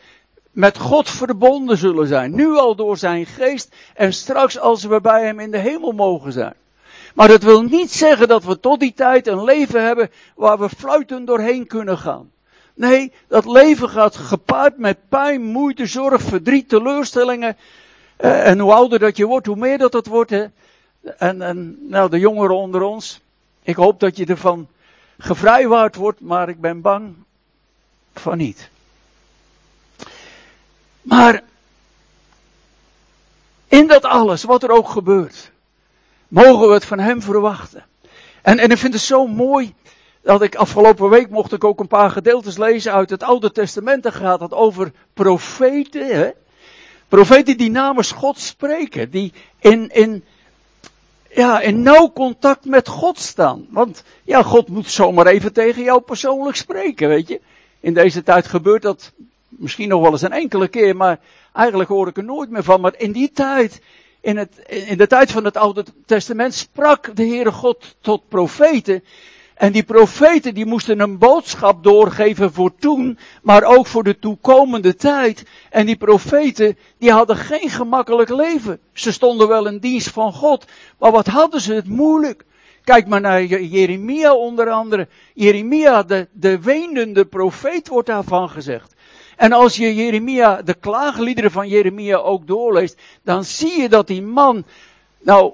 met 0.52 0.78
God 0.78 1.10
verbonden 1.10 1.78
zullen 1.78 2.08
zijn. 2.08 2.36
Nu 2.36 2.56
al 2.56 2.76
door 2.76 2.98
zijn 2.98 3.26
geest 3.26 3.76
en 3.94 4.14
straks 4.14 4.60
als 4.60 4.84
we 4.84 5.02
bij 5.02 5.26
hem 5.26 5.40
in 5.40 5.52
de 5.52 5.58
hemel 5.58 5.92
mogen 5.92 6.32
zijn. 6.32 6.56
Maar 7.16 7.28
dat 7.28 7.44
wil 7.44 7.62
niet 7.62 7.92
zeggen 7.92 8.28
dat 8.28 8.44
we 8.44 8.60
tot 8.60 8.80
die 8.80 8.94
tijd 8.94 9.28
een 9.28 9.44
leven 9.44 9.84
hebben 9.84 10.12
waar 10.36 10.60
we 10.60 10.70
fluitend 10.70 11.28
doorheen 11.28 11.68
kunnen 11.68 11.98
gaan. 11.98 12.32
Nee, 12.74 13.12
dat 13.28 13.46
leven 13.46 13.90
gaat 13.90 14.16
gepaard 14.16 14.78
met 14.78 14.98
pijn, 15.10 15.42
moeite, 15.42 15.86
zorg, 15.86 16.22
verdriet, 16.22 16.70
teleurstellingen. 16.70 17.58
Eh, 18.16 18.48
en 18.48 18.60
hoe 18.60 18.74
ouder 18.74 19.00
dat 19.00 19.18
je 19.18 19.26
wordt, 19.26 19.48
hoe 19.48 19.56
meer 19.56 19.78
dat 19.78 19.94
het 19.94 20.08
wordt. 20.08 20.32
En, 20.32 20.52
en 21.42 21.78
nou, 21.90 22.10
de 22.10 22.20
jongeren 22.20 22.56
onder 22.56 22.82
ons. 22.82 23.22
Ik 23.64 23.76
hoop 23.76 24.00
dat 24.00 24.18
je 24.18 24.26
ervan 24.26 24.68
gevrijwaard 25.18 25.96
wordt, 25.96 26.20
maar 26.20 26.50
ik 26.50 26.62
ben 26.62 26.82
bang 26.82 27.16
van 28.14 28.38
niet. 28.38 28.70
Maar 31.02 31.44
in 33.68 33.88
dat 33.88 34.04
alles, 34.04 34.44
wat 34.44 34.64
er 34.64 34.72
ook 34.72 34.90
gebeurt, 34.90 35.52
mogen 36.28 36.68
we 36.68 36.74
het 36.74 36.86
van 36.86 37.00
hem 37.00 37.22
verwachten. 37.22 37.86
En, 38.42 38.60
en 38.60 38.70
ik 38.70 38.78
vind 38.78 38.94
het 38.94 39.02
zo 39.02 39.28
mooi 39.28 39.74
dat 40.22 40.42
ik 40.42 40.56
afgelopen 40.56 41.10
week 41.10 41.30
mocht 41.30 41.54
ik 41.54 41.64
ook 41.64 41.80
een 41.80 41.88
paar 41.88 42.12
gedeeltes 42.12 42.58
lezen 42.58 42.94
uit 42.94 43.10
het 43.10 43.24
Oude 43.24 43.52
Testament. 43.52 44.04
Daar 44.04 44.12
gaat 44.12 44.40
het 44.40 44.54
over 44.54 44.92
profeten. 45.14 46.08
Hè? 46.08 46.30
Profeten 47.08 47.58
die 47.58 47.72
namens 47.72 48.12
God 48.12 48.40
spreken. 48.40 49.10
Die 49.10 49.34
in, 49.60 49.90
in, 49.94 50.24
ja, 51.32 51.62
in 51.62 51.82
nauw 51.82 52.12
contact 52.14 52.66
met 52.66 52.88
God 52.88 53.20
staan. 53.20 53.68
Want 53.70 54.04
ja, 54.24 54.44
God 54.44 54.68
moet 54.68 54.90
zomaar 54.90 55.28
even 55.28 55.54
tegen 55.54 55.84
jou 55.84 56.02
persoonlijk 56.02 56.58
spreken, 56.58 57.08
weet 57.08 57.28
je. 57.28 57.42
In 57.80 57.94
deze 57.94 58.24
tijd 58.24 58.48
gebeurt 58.48 58.82
dat 58.82 59.12
misschien 59.48 59.90
nog 59.90 60.02
wel 60.02 60.12
eens 60.12 60.22
een 60.22 60.32
enkele 60.32 60.68
keer, 60.68 60.96
maar 60.96 61.20
eigenlijk 61.54 61.90
hoor 61.90 62.08
ik 62.08 62.18
er 62.18 62.24
nooit 62.24 62.50
meer 62.50 62.64
van. 62.64 62.82
Maar 62.82 62.94
in 62.98 63.12
die 63.12 63.32
tijd 63.32 63.82
in, 64.26 64.38
het, 64.38 64.58
in 64.68 64.98
de 64.98 65.08
tijd 65.08 65.32
van 65.32 65.46
het 65.46 65.58
Oude 65.58 65.86
Testament 66.06 66.54
sprak 66.54 67.16
de 67.16 67.26
Heere 67.26 67.52
God 67.52 67.96
tot 68.02 68.28
profeten. 68.28 69.04
En 69.54 69.72
die 69.72 69.84
profeten 69.84 70.54
die 70.54 70.66
moesten 70.66 71.00
een 71.00 71.18
boodschap 71.18 71.84
doorgeven 71.84 72.54
voor 72.54 72.76
toen, 72.80 73.18
maar 73.42 73.64
ook 73.64 73.88
voor 73.88 74.04
de 74.04 74.20
toekomende 74.20 74.96
tijd. 74.96 75.46
En 75.70 75.86
die 75.86 75.96
profeten 75.96 76.78
die 76.98 77.12
hadden 77.12 77.36
geen 77.36 77.70
gemakkelijk 77.70 78.30
leven. 78.30 78.80
Ze 78.94 79.12
stonden 79.12 79.48
wel 79.48 79.68
in 79.68 79.78
dienst 79.78 80.10
van 80.10 80.34
God, 80.34 80.66
maar 81.00 81.12
wat 81.12 81.28
hadden 81.28 81.62
ze 81.62 81.74
het 81.74 81.88
moeilijk. 81.88 82.46
Kijk 82.84 83.08
maar 83.08 83.22
naar 83.22 83.44
Jeremia 83.44 84.36
onder 84.36 84.70
andere. 84.70 85.08
Jeremia, 85.34 86.04
de, 86.04 86.28
de 86.32 86.62
wenende 86.62 87.26
profeet 87.26 87.88
wordt 87.88 88.08
daarvan 88.08 88.50
gezegd. 88.50 88.95
En 89.36 89.52
als 89.52 89.76
je 89.76 89.96
Jeremia, 89.96 90.62
de 90.62 90.74
klaagliederen 90.74 91.52
van 91.52 91.68
Jeremia 91.68 92.18
ook 92.18 92.48
doorleest, 92.48 92.98
dan 93.24 93.44
zie 93.44 93.82
je 93.82 93.90
dat 93.90 94.08
die 94.08 94.22
man, 94.22 94.66
nou, 95.22 95.52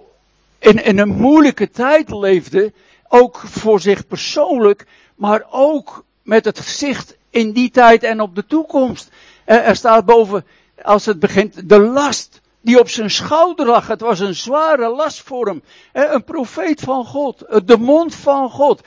in, 0.60 0.84
in 0.84 0.98
een 0.98 1.16
moeilijke 1.16 1.70
tijd 1.70 2.10
leefde, 2.10 2.74
ook 3.08 3.38
voor 3.38 3.80
zich 3.80 4.08
persoonlijk, 4.08 4.86
maar 5.16 5.46
ook 5.50 6.04
met 6.24 6.46
het 6.46 6.60
gezicht 6.60 7.18
in 7.30 7.52
die 7.52 7.72
tijd 7.72 8.04
en 8.04 8.22
op 8.22 8.36
de 8.36 8.46
toekomst. 8.46 9.10
Er 9.46 9.76
staat 9.76 10.06
boven, 10.06 10.46
als 10.84 11.06
het 11.06 11.20
begint, 11.20 11.70
de 11.70 11.80
last 11.80 12.42
die 12.62 12.80
op 12.80 12.90
zijn 12.90 13.12
schouder 13.12 13.66
lag. 13.66 13.88
Het 13.88 14.02
was 14.02 14.20
een 14.20 14.36
zware 14.36 14.90
last 14.90 15.22
voor 15.22 15.46
hem. 15.46 15.64
Een 15.94 16.24
profeet 16.24 16.82
van 16.82 17.06
God, 17.06 17.46
de 17.66 17.78
mond 17.78 18.16
van 18.16 18.50
God. 18.50 18.82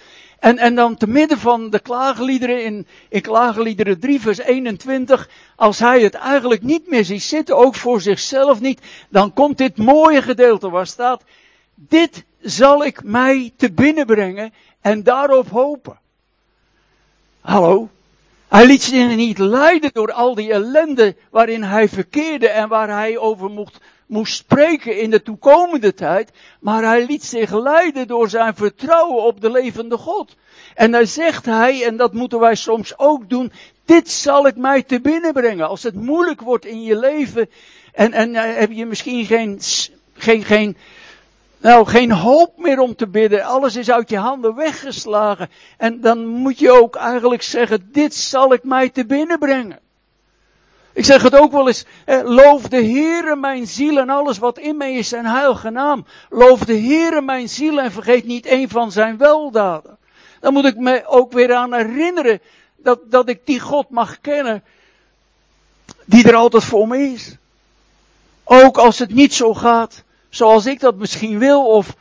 En, 0.44 0.58
en 0.58 0.74
dan 0.74 0.96
te 0.96 1.06
midden 1.06 1.38
van 1.38 1.70
de 1.70 1.80
klaagliederen 1.80 2.64
in, 2.64 2.86
in 3.08 3.20
klaagliederen 3.20 4.00
3 4.00 4.20
vers 4.20 4.38
21, 4.38 5.28
als 5.56 5.78
hij 5.78 6.02
het 6.02 6.14
eigenlijk 6.14 6.62
niet 6.62 6.88
meer 6.88 7.04
ziet 7.04 7.22
zitten, 7.22 7.56
ook 7.56 7.74
voor 7.74 8.00
zichzelf 8.00 8.60
niet, 8.60 8.80
dan 9.08 9.32
komt 9.32 9.58
dit 9.58 9.76
mooie 9.76 10.22
gedeelte 10.22 10.70
waar 10.70 10.86
staat, 10.86 11.22
dit 11.74 12.24
zal 12.40 12.84
ik 12.84 13.02
mij 13.04 13.52
te 13.56 13.72
binnen 13.72 14.06
brengen 14.06 14.52
en 14.80 15.02
daarop 15.02 15.48
hopen. 15.48 15.98
Hallo? 17.40 17.88
Hij 18.48 18.66
liet 18.66 18.82
zich 18.82 19.16
niet 19.16 19.38
leiden 19.38 19.90
door 19.92 20.12
al 20.12 20.34
die 20.34 20.52
ellende 20.52 21.16
waarin 21.30 21.62
hij 21.62 21.88
verkeerde 21.88 22.48
en 22.48 22.68
waar 22.68 22.88
hij 22.88 23.18
over 23.18 23.50
mocht, 23.50 23.80
moest 24.06 24.34
spreken 24.34 25.00
in 25.00 25.10
de 25.10 25.22
toekomende 25.22 25.94
tijd, 25.94 26.30
maar 26.60 26.82
hij 26.82 27.06
liet 27.06 27.24
zich 27.24 27.52
leiden 27.52 28.06
door 28.06 28.28
zijn 28.28 28.54
vertrouwen 28.54 29.22
op 29.22 29.40
de 29.40 29.50
levende 29.50 29.96
God. 29.96 30.36
En 30.74 30.90
dan 30.90 31.06
zegt 31.06 31.44
hij, 31.44 31.84
en 31.84 31.96
dat 31.96 32.12
moeten 32.12 32.40
wij 32.40 32.54
soms 32.54 32.98
ook 32.98 33.28
doen, 33.28 33.52
dit 33.84 34.10
zal 34.10 34.46
ik 34.46 34.56
mij 34.56 34.82
te 34.82 35.00
binnen 35.00 35.32
brengen. 35.32 35.68
Als 35.68 35.82
het 35.82 35.94
moeilijk 35.94 36.40
wordt 36.40 36.64
in 36.64 36.82
je 36.82 36.98
leven 36.98 37.50
en, 37.92 38.12
en 38.12 38.30
uh, 38.30 38.42
heb 38.42 38.70
je 38.72 38.86
misschien 38.86 39.24
geen, 39.24 39.60
geen, 40.14 40.44
geen, 40.44 40.76
nou, 41.64 41.86
geen 41.86 42.12
hoop 42.12 42.58
meer 42.58 42.78
om 42.78 42.96
te 42.96 43.06
bidden. 43.06 43.44
Alles 43.44 43.76
is 43.76 43.90
uit 43.90 44.10
je 44.10 44.16
handen 44.16 44.54
weggeslagen. 44.54 45.50
En 45.78 46.00
dan 46.00 46.26
moet 46.26 46.58
je 46.58 46.70
ook 46.70 46.96
eigenlijk 46.96 47.42
zeggen, 47.42 47.88
dit 47.92 48.14
zal 48.14 48.52
ik 48.52 48.64
mij 48.64 48.88
te 48.88 49.06
binnen 49.06 49.38
brengen. 49.38 49.78
Ik 50.92 51.04
zeg 51.04 51.22
het 51.22 51.34
ook 51.34 51.52
wel 51.52 51.66
eens, 51.66 51.84
eh, 52.04 52.20
loof 52.24 52.68
de 52.68 52.84
Heere 52.84 53.36
mijn 53.36 53.66
ziel 53.66 53.98
en 53.98 54.10
alles 54.10 54.38
wat 54.38 54.58
in 54.58 54.76
mij 54.76 54.94
is 54.94 55.08
zijn 55.08 55.26
heilige 55.26 55.70
naam. 55.70 56.06
Loof 56.30 56.64
de 56.64 56.78
Heere 56.78 57.20
mijn 57.20 57.48
ziel 57.48 57.80
en 57.80 57.92
vergeet 57.92 58.24
niet 58.24 58.46
een 58.46 58.68
van 58.68 58.92
zijn 58.92 59.16
weldaden. 59.16 59.98
Dan 60.40 60.52
moet 60.52 60.64
ik 60.64 60.76
me 60.76 61.06
ook 61.06 61.32
weer 61.32 61.54
aan 61.54 61.74
herinneren 61.74 62.40
dat, 62.76 62.98
dat 63.10 63.28
ik 63.28 63.40
die 63.44 63.60
God 63.60 63.90
mag 63.90 64.20
kennen, 64.20 64.64
die 66.04 66.28
er 66.28 66.34
altijd 66.34 66.64
voor 66.64 66.88
me 66.88 66.98
is. 66.98 67.36
Ook 68.44 68.78
als 68.78 68.98
het 68.98 69.14
niet 69.14 69.34
zo 69.34 69.54
gaat 69.54 70.04
zoals 70.34 70.66
ik 70.66 70.80
dat 70.80 70.96
misschien 70.96 71.38
wil 71.38 71.66
of, 71.66 71.96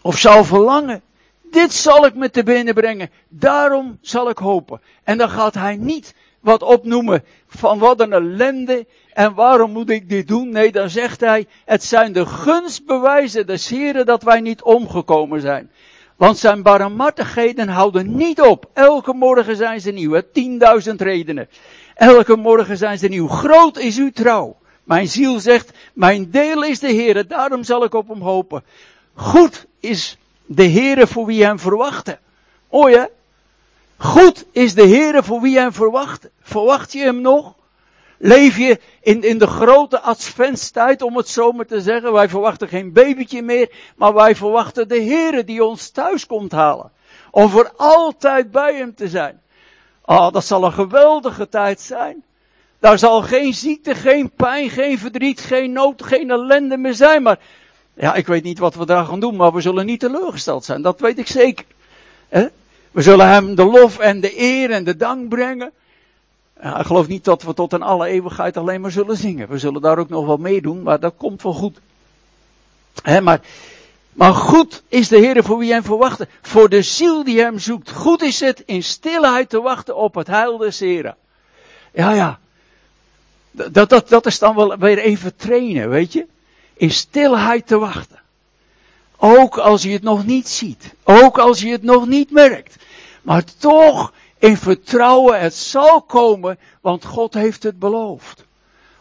of 0.00 0.18
zou 0.18 0.44
verlangen. 0.44 1.02
Dit 1.50 1.72
zal 1.72 2.06
ik 2.06 2.14
me 2.14 2.30
te 2.30 2.42
binnen 2.42 2.74
brengen. 2.74 3.10
Daarom 3.28 3.98
zal 4.00 4.30
ik 4.30 4.38
hopen. 4.38 4.80
En 5.04 5.18
dan 5.18 5.28
gaat 5.28 5.54
hij 5.54 5.76
niet 5.76 6.14
wat 6.40 6.62
opnoemen 6.62 7.24
van 7.46 7.78
wat 7.78 8.00
een 8.00 8.12
ellende 8.12 8.86
en 9.12 9.34
waarom 9.34 9.70
moet 9.70 9.90
ik 9.90 10.08
dit 10.08 10.28
doen? 10.28 10.50
Nee, 10.50 10.72
dan 10.72 10.90
zegt 10.90 11.20
hij, 11.20 11.46
het 11.64 11.84
zijn 11.84 12.12
de 12.12 12.26
gunstbewijzen 12.26 13.46
des 13.46 13.68
Heren 13.68 14.06
dat 14.06 14.22
wij 14.22 14.40
niet 14.40 14.62
omgekomen 14.62 15.40
zijn. 15.40 15.70
Want 16.16 16.38
zijn 16.38 16.62
barmhartigheden 16.62 17.68
houden 17.68 18.16
niet 18.16 18.40
op. 18.40 18.70
Elke 18.72 19.12
morgen 19.12 19.56
zijn 19.56 19.80
ze 19.80 19.90
nieuw. 19.90 20.20
Tienduizend 20.32 21.00
redenen. 21.00 21.48
Elke 21.94 22.36
morgen 22.36 22.76
zijn 22.76 22.98
ze 22.98 23.08
nieuw. 23.08 23.28
Groot 23.28 23.78
is 23.78 23.98
uw 23.98 24.10
trouw. 24.10 24.56
Mijn 24.88 25.08
ziel 25.08 25.40
zegt, 25.40 25.70
mijn 25.92 26.30
deel 26.30 26.64
is 26.64 26.78
de 26.78 26.94
Heere, 26.94 27.26
daarom 27.26 27.64
zal 27.64 27.84
ik 27.84 27.94
op 27.94 28.08
hem 28.08 28.20
hopen. 28.20 28.64
Goed 29.14 29.66
is 29.80 30.18
de 30.46 30.68
Heere 30.68 31.06
voor 31.06 31.26
wie 31.26 31.44
hem 31.44 31.58
verwachten. 31.58 32.18
Mooi 32.70 32.96
hè? 32.96 33.04
Goed 33.96 34.44
is 34.52 34.74
de 34.74 34.86
Heere 34.86 35.22
voor 35.22 35.40
wie 35.40 35.58
hem 35.58 35.72
verwacht. 35.72 36.28
Verwacht 36.40 36.92
je 36.92 37.00
hem 37.00 37.20
nog? 37.20 37.54
Leef 38.18 38.56
je 38.56 38.80
in, 39.00 39.22
in 39.22 39.38
de 39.38 39.46
grote 39.46 40.00
adventstijd, 40.00 41.02
om 41.02 41.16
het 41.16 41.28
zo 41.28 41.52
maar 41.52 41.66
te 41.66 41.80
zeggen. 41.80 42.12
Wij 42.12 42.28
verwachten 42.28 42.68
geen 42.68 42.92
babytje 42.92 43.42
meer, 43.42 43.72
maar 43.96 44.14
wij 44.14 44.36
verwachten 44.36 44.88
de 44.88 45.02
Heere 45.02 45.44
die 45.44 45.64
ons 45.64 45.90
thuis 45.90 46.26
komt 46.26 46.52
halen. 46.52 46.92
Om 47.30 47.48
voor 47.48 47.72
altijd 47.76 48.50
bij 48.50 48.74
hem 48.74 48.94
te 48.94 49.08
zijn. 49.08 49.40
Ah, 50.04 50.16
oh, 50.16 50.32
dat 50.32 50.44
zal 50.44 50.64
een 50.64 50.72
geweldige 50.72 51.48
tijd 51.48 51.80
zijn. 51.80 52.24
Daar 52.78 52.98
zal 52.98 53.22
geen 53.22 53.54
ziekte, 53.54 53.94
geen 53.94 54.30
pijn, 54.30 54.70
geen 54.70 54.98
verdriet, 54.98 55.40
geen 55.40 55.72
nood, 55.72 56.02
geen 56.02 56.30
ellende 56.30 56.76
meer 56.76 56.94
zijn. 56.94 57.22
Maar 57.22 57.38
ja, 57.94 58.14
ik 58.14 58.26
weet 58.26 58.42
niet 58.42 58.58
wat 58.58 58.74
we 58.74 58.86
daar 58.86 59.04
gaan 59.04 59.20
doen, 59.20 59.36
maar 59.36 59.52
we 59.52 59.60
zullen 59.60 59.86
niet 59.86 60.00
teleurgesteld 60.00 60.64
zijn. 60.64 60.82
Dat 60.82 61.00
weet 61.00 61.18
ik 61.18 61.26
zeker. 61.26 61.64
We 62.90 63.02
zullen 63.02 63.28
hem 63.28 63.54
de 63.54 63.64
lof 63.64 63.98
en 63.98 64.20
de 64.20 64.40
eer 64.40 64.70
en 64.70 64.84
de 64.84 64.96
dank 64.96 65.28
brengen. 65.28 65.70
Ja, 66.62 66.78
ik 66.78 66.86
geloof 66.86 67.06
niet 67.06 67.24
dat 67.24 67.42
we 67.42 67.54
tot 67.54 67.72
in 67.72 67.82
alle 67.82 68.06
eeuwigheid 68.06 68.56
alleen 68.56 68.80
maar 68.80 68.90
zullen 68.90 69.16
zingen. 69.16 69.48
We 69.48 69.58
zullen 69.58 69.82
daar 69.82 69.98
ook 69.98 70.08
nog 70.08 70.26
wel 70.26 70.36
meedoen, 70.36 70.82
maar 70.82 71.00
dat 71.00 71.14
komt 71.16 71.42
wel 71.42 71.52
goed. 71.52 71.78
maar, 73.22 73.40
maar 74.12 74.34
goed 74.34 74.82
is 74.88 75.08
de 75.08 75.16
Heer 75.16 75.44
voor 75.44 75.58
wie 75.58 75.72
hem 75.72 75.82
verwachten. 75.82 76.28
Voor 76.42 76.68
de 76.68 76.82
ziel 76.82 77.24
die 77.24 77.40
hem 77.40 77.58
zoekt. 77.58 77.90
Goed 77.90 78.22
is 78.22 78.40
het 78.40 78.62
in 78.66 78.82
stilheid 78.82 79.48
te 79.48 79.60
wachten 79.60 79.96
op 79.96 80.14
het 80.14 80.26
heil 80.26 80.56
des 80.56 80.80
Heren. 80.80 81.16
Ja, 81.92 82.12
ja. 82.12 82.38
Dat, 83.50 83.88
dat, 83.88 84.08
dat 84.08 84.26
is 84.26 84.38
dan 84.38 84.54
wel 84.54 84.76
weer 84.76 84.98
even 84.98 85.36
trainen, 85.36 85.88
weet 85.88 86.12
je. 86.12 86.26
In 86.74 86.90
stilheid 86.90 87.66
te 87.66 87.78
wachten. 87.78 88.20
Ook 89.16 89.58
als 89.58 89.82
je 89.82 89.90
het 89.90 90.02
nog 90.02 90.26
niet 90.26 90.48
ziet. 90.48 90.94
Ook 91.04 91.38
als 91.38 91.60
je 91.60 91.70
het 91.70 91.82
nog 91.82 92.06
niet 92.06 92.30
merkt. 92.30 92.76
Maar 93.22 93.44
toch 93.58 94.12
in 94.38 94.56
vertrouwen, 94.56 95.40
het 95.40 95.54
zal 95.54 96.02
komen, 96.02 96.58
want 96.80 97.04
God 97.04 97.34
heeft 97.34 97.62
het 97.62 97.78
beloofd. 97.78 98.44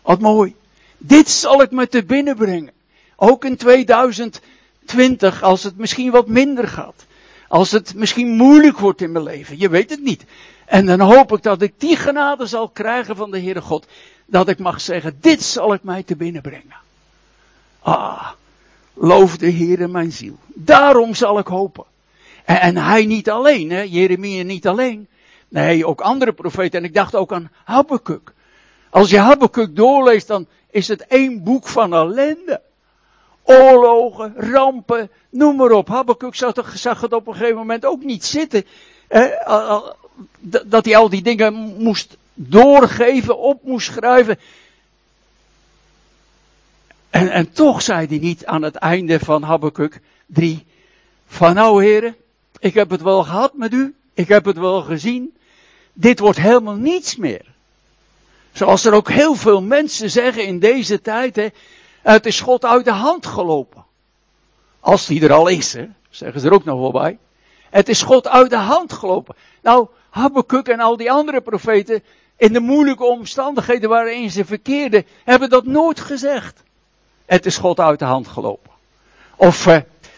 Wat 0.02 0.20
mooi. 0.20 0.56
Dit 0.98 1.30
zal 1.30 1.62
ik 1.62 1.72
me 1.72 1.88
te 1.88 2.04
binnen 2.04 2.36
brengen. 2.36 2.74
Ook 3.16 3.46
in 3.46 3.58
2020, 3.58 5.44
als 5.44 5.64
het 5.64 5.78
misschien 5.78 6.12
wat 6.12 6.28
minder 6.28 6.68
gaat. 6.68 7.06
Als 7.48 7.72
het 7.72 7.96
misschien 7.96 8.28
moeilijk 8.28 8.78
wordt 8.78 9.02
in 9.02 9.12
mijn 9.12 9.24
leven. 9.24 9.60
Je 9.60 9.70
weet 9.70 9.90
het 9.90 10.02
niet. 10.04 10.26
En 10.66 10.86
dan 10.86 11.00
hoop 11.00 11.32
ik 11.32 11.44
dat 11.44 11.62
ik 11.62 11.74
die 11.78 11.96
genade 11.96 12.46
zal 12.46 12.70
krijgen 12.70 13.16
van 13.16 13.32
de 13.32 13.40
Heere 13.40 13.62
God. 13.62 13.88
Dat 14.26 14.50
ik 14.50 14.60
mag 14.60 14.82
zeggen, 14.82 15.18
dit 15.22 15.44
zal 15.44 15.74
ik 15.74 15.84
mij 15.84 16.04
te 16.04 16.16
binnen 16.16 16.42
brengen. 16.42 16.76
Ah, 17.80 18.30
loof 18.94 19.38
de 19.38 19.52
Heere 19.52 19.88
mijn 19.88 20.12
ziel. 20.12 20.38
Daarom 20.48 21.14
zal 21.16 21.40
ik 21.40 21.48
hopen. 21.48 21.84
En, 22.46 22.62
en 22.62 22.78
hij 22.78 23.06
niet 23.06 23.30
alleen, 23.30 23.72
hè? 23.72 23.82
Jeremia 23.82 24.44
niet 24.44 24.68
alleen. 24.68 25.08
Nee, 25.48 25.86
ook 25.86 26.02
andere 26.02 26.34
profeten. 26.34 26.80
En 26.80 26.86
ik 26.86 26.94
dacht 26.94 27.16
ook 27.16 27.34
aan 27.34 27.52
Habakkuk. 27.64 28.34
Als 28.90 29.10
je 29.10 29.18
Habakkuk 29.20 29.76
doorleest, 29.76 30.28
dan 30.28 30.48
is 30.72 30.88
het 30.88 31.08
één 31.08 31.44
boek 31.44 31.68
van 31.68 31.94
ellende. 31.94 32.62
Oorlogen, 33.50 34.34
rampen, 34.38 35.10
noem 35.30 35.56
maar 35.56 35.72
op. 35.72 35.88
Habakkuk 35.88 36.36
zag, 36.36 36.54
zag 36.74 37.02
het 37.02 37.14
op 37.14 37.28
een 37.28 37.34
gegeven 37.34 37.56
moment 37.56 37.86
ook 37.86 38.04
niet 38.04 38.26
zitten. 38.26 38.66
dat 40.66 40.86
hij 40.86 40.98
al 40.98 41.10
die 41.10 41.22
dingen 41.22 41.54
moest 41.78 42.18
doorgeven, 42.34 43.38
op 43.38 43.64
moest 43.64 43.92
schrijven. 43.94 44.40
En, 47.10 47.30
en 47.30 47.52
toch 47.52 47.82
zei 47.82 48.08
hij 48.08 48.18
niet 48.18 48.46
aan 48.46 48.62
het 48.62 48.76
einde 48.76 49.20
van 49.20 49.44
Habakkuk 49.44 50.00
3. 50.26 50.66
Van 51.28 51.54
nou 51.54 51.84
heren, 51.84 52.16
ik 52.60 52.74
heb 52.74 52.90
het 52.90 53.02
wel 53.02 53.24
gehad 53.24 53.54
met 53.54 53.74
u. 53.74 53.96
Ik 54.14 54.28
heb 54.28 54.46
het 54.46 54.58
wel 54.58 54.82
gezien. 54.82 55.38
Dit 55.94 56.20
wordt 56.20 56.38
helemaal 56.40 56.76
niets 56.76 57.16
meer. 57.16 57.46
Zoals 58.52 58.86
er 58.86 58.94
ook 58.94 59.10
heel 59.10 59.36
veel 59.36 59.62
mensen 59.62 60.10
zeggen 60.10 60.46
in 60.46 60.60
deze 60.60 61.02
tijd. 61.02 61.36
Hè, 61.36 61.48
het 62.02 62.26
is 62.26 62.42
God 62.42 62.66
uit 62.66 62.86
de 62.86 62.92
hand 62.92 63.26
gelopen. 63.26 63.86
Als 64.80 65.06
die 65.06 65.24
er 65.24 65.34
al 65.34 65.48
is, 65.48 65.74
hè, 65.74 65.88
zeggen 66.10 66.42
ze 66.42 66.48
er 66.48 66.54
ook 66.54 66.66
nog 66.66 66.80
wel 66.80 66.92
bij. 66.92 67.18
Het 67.70 67.90
is 67.90 68.02
God 68.02 68.28
uit 68.28 68.50
de 68.50 68.56
hand 68.56 68.94
gelopen. 68.94 69.36
Nou, 69.62 69.88
Habakkuk 70.10 70.68
en 70.68 70.80
al 70.80 70.98
die 70.98 71.12
andere 71.12 71.42
profeten, 71.42 72.04
in 72.38 72.54
de 72.54 72.60
moeilijke 72.60 73.04
omstandigheden 73.04 73.90
waarin 73.90 74.32
ze 74.32 74.46
verkeerden, 74.46 75.06
hebben 75.24 75.50
dat 75.50 75.66
nooit 75.66 76.00
gezegd. 76.00 76.64
Het 77.26 77.46
is 77.46 77.58
God 77.58 77.80
uit 77.80 78.00
de 78.00 78.06
hand 78.06 78.28
gelopen. 78.28 78.72
Of 79.36 79.68
uh, 79.68 79.78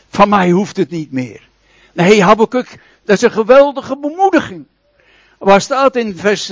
van 0.09 0.29
mij 0.29 0.49
hoeft 0.49 0.77
het 0.77 0.89
niet 0.89 1.11
meer. 1.11 1.47
Nee, 1.93 2.23
Habakkuk, 2.23 2.79
dat 3.03 3.15
is 3.15 3.21
een 3.21 3.31
geweldige 3.31 3.97
bemoediging. 3.97 4.65
Waar 5.37 5.61
staat 5.61 5.95
in 5.95 6.17
vers 6.17 6.51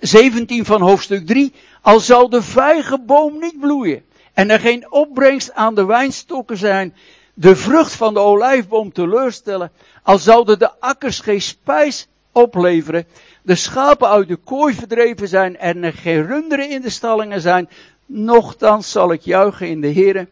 17 0.00 0.58
eh, 0.58 0.64
van 0.64 0.80
hoofdstuk 0.80 1.26
3, 1.26 1.52
al 1.80 2.00
zal 2.00 2.28
de 2.28 2.42
vijgenboom 2.42 3.38
niet 3.38 3.60
bloeien 3.60 4.04
en 4.34 4.50
er 4.50 4.60
geen 4.60 4.92
opbrengst 4.92 5.52
aan 5.52 5.74
de 5.74 5.84
wijnstokken 5.84 6.56
zijn, 6.56 6.94
de 7.34 7.56
vrucht 7.56 7.94
van 7.94 8.14
de 8.14 8.20
olijfboom 8.20 8.92
teleurstellen, 8.92 9.72
al 10.02 10.18
zouden 10.18 10.58
de 10.58 10.80
akkers 10.80 11.20
geen 11.20 11.42
spijs 11.42 12.08
opleveren, 12.32 13.06
de 13.42 13.54
schapen 13.54 14.08
uit 14.08 14.28
de 14.28 14.36
kooi 14.36 14.74
verdreven 14.74 15.28
zijn 15.28 15.56
en 15.56 15.84
er 15.84 15.92
geen 15.92 16.26
runderen 16.26 16.70
in 16.70 16.80
de 16.80 16.90
stallingen 16.90 17.40
zijn, 17.40 17.68
nochtans 18.06 18.90
zal 18.90 19.12
ik 19.12 19.20
juichen 19.20 19.68
in 19.68 19.80
de 19.80 19.92
Heere, 19.92 20.28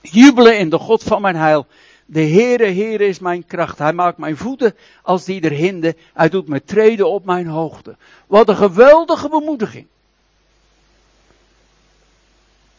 jubelen 0.00 0.58
in 0.58 0.70
de 0.70 0.78
God 0.78 1.02
van 1.02 1.22
mijn 1.22 1.36
heil. 1.36 1.66
De 2.10 2.22
Heere, 2.22 2.64
Heere 2.64 3.06
is 3.06 3.18
mijn 3.18 3.46
kracht. 3.46 3.78
Hij 3.78 3.92
maakt 3.92 4.18
mijn 4.18 4.36
voeten 4.36 4.74
als 5.02 5.24
die 5.24 5.40
er 5.40 5.50
hinden. 5.50 5.96
Hij 6.14 6.28
doet 6.28 6.48
me 6.48 6.64
treden 6.64 7.08
op 7.08 7.24
mijn 7.24 7.46
hoogte. 7.46 7.96
Wat 8.26 8.48
een 8.48 8.56
geweldige 8.56 9.28
bemoediging. 9.28 9.86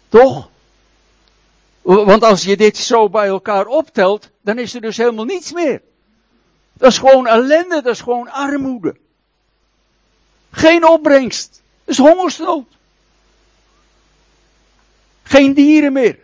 Toch? 0.10 0.50
Want 1.82 2.24
als 2.24 2.44
je 2.44 2.58
dit 2.58 2.78
zo 2.78 3.10
bij 3.10 3.28
elkaar 3.28 3.66
optelt, 3.66 4.30
dan 4.42 4.58
is 4.58 4.74
er 4.74 4.82
dus 4.82 4.98
helemaal 4.98 5.26
niets 5.26 5.52
meer. 5.52 5.82
Dat 6.74 6.92
is 6.92 6.98
gewoon 6.98 7.28
ellende, 7.28 7.82
dat 7.82 7.94
is 7.94 8.02
gewoon 8.02 8.32
armoede. 8.32 8.96
Geen 10.52 10.88
opbrengst. 10.88 11.62
Dat 11.84 11.94
is 11.94 11.98
hongersnood. 11.98 12.68
Geen 15.24 15.54
dieren 15.54 15.94
meer. 15.94 16.20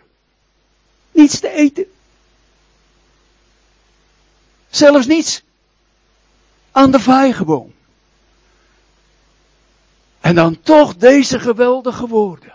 Niets 1.11 1.39
te 1.39 1.49
eten. 1.49 1.85
Zelfs 4.69 5.05
niets 5.05 5.43
aan 6.71 6.91
de 6.91 6.99
vijgenboom. 6.99 7.73
En 10.21 10.35
dan 10.35 10.61
toch 10.61 10.95
deze 10.95 11.39
geweldige 11.39 12.07
woorden. 12.07 12.54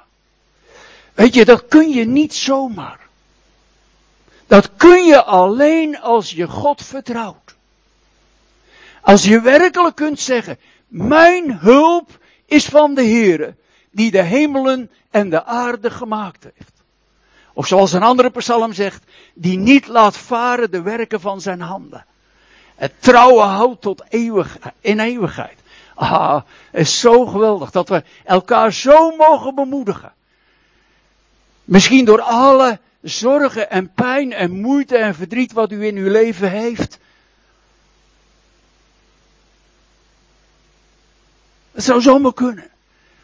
Weet 1.14 1.34
je, 1.34 1.44
dat 1.44 1.66
kun 1.68 1.90
je 1.90 2.04
niet 2.04 2.34
zomaar. 2.34 2.98
Dat 4.46 4.70
kun 4.76 5.04
je 5.04 5.24
alleen 5.24 6.00
als 6.00 6.30
je 6.30 6.46
God 6.46 6.84
vertrouwt. 6.84 7.54
Als 9.00 9.24
je 9.24 9.40
werkelijk 9.40 9.96
kunt 9.96 10.20
zeggen, 10.20 10.58
mijn 10.88 11.58
hulp 11.58 12.18
is 12.46 12.64
van 12.64 12.94
de 12.94 13.02
Heere, 13.04 13.54
die 13.90 14.10
de 14.10 14.22
hemelen 14.22 14.90
en 15.10 15.30
de 15.30 15.44
aarde 15.44 15.90
gemaakt 15.90 16.44
heeft. 16.44 16.72
Of 17.52 17.66
zoals 17.66 17.92
een 17.92 18.02
andere 18.02 18.30
psalm 18.30 18.72
zegt, 18.72 19.04
die 19.34 19.58
niet 19.58 19.86
laat 19.86 20.16
varen 20.16 20.70
de 20.70 20.82
werken 20.82 21.20
van 21.20 21.40
zijn 21.40 21.60
handen. 21.60 22.06
Het 22.74 22.92
trouwen 22.98 23.46
houdt 23.46 23.80
tot 23.80 24.02
eeuwig, 24.08 24.58
in 24.80 25.00
eeuwigheid. 25.00 25.58
Ah, 25.94 26.42
het 26.70 26.80
is 26.80 27.00
zo 27.00 27.26
geweldig 27.26 27.70
dat 27.70 27.88
we 27.88 28.04
elkaar 28.24 28.72
zo 28.72 29.16
mogen 29.16 29.54
bemoedigen. 29.54 30.12
Misschien 31.70 32.04
door 32.04 32.20
alle 32.20 32.78
zorgen 33.02 33.70
en 33.70 33.92
pijn 33.92 34.32
en 34.32 34.60
moeite 34.60 34.96
en 34.96 35.14
verdriet 35.14 35.52
wat 35.52 35.72
u 35.72 35.86
in 35.86 35.96
uw 35.96 36.10
leven 36.10 36.50
heeft. 36.50 36.98
Het 41.72 41.84
zou 41.84 42.00
zomaar 42.00 42.32
kunnen. 42.32 42.70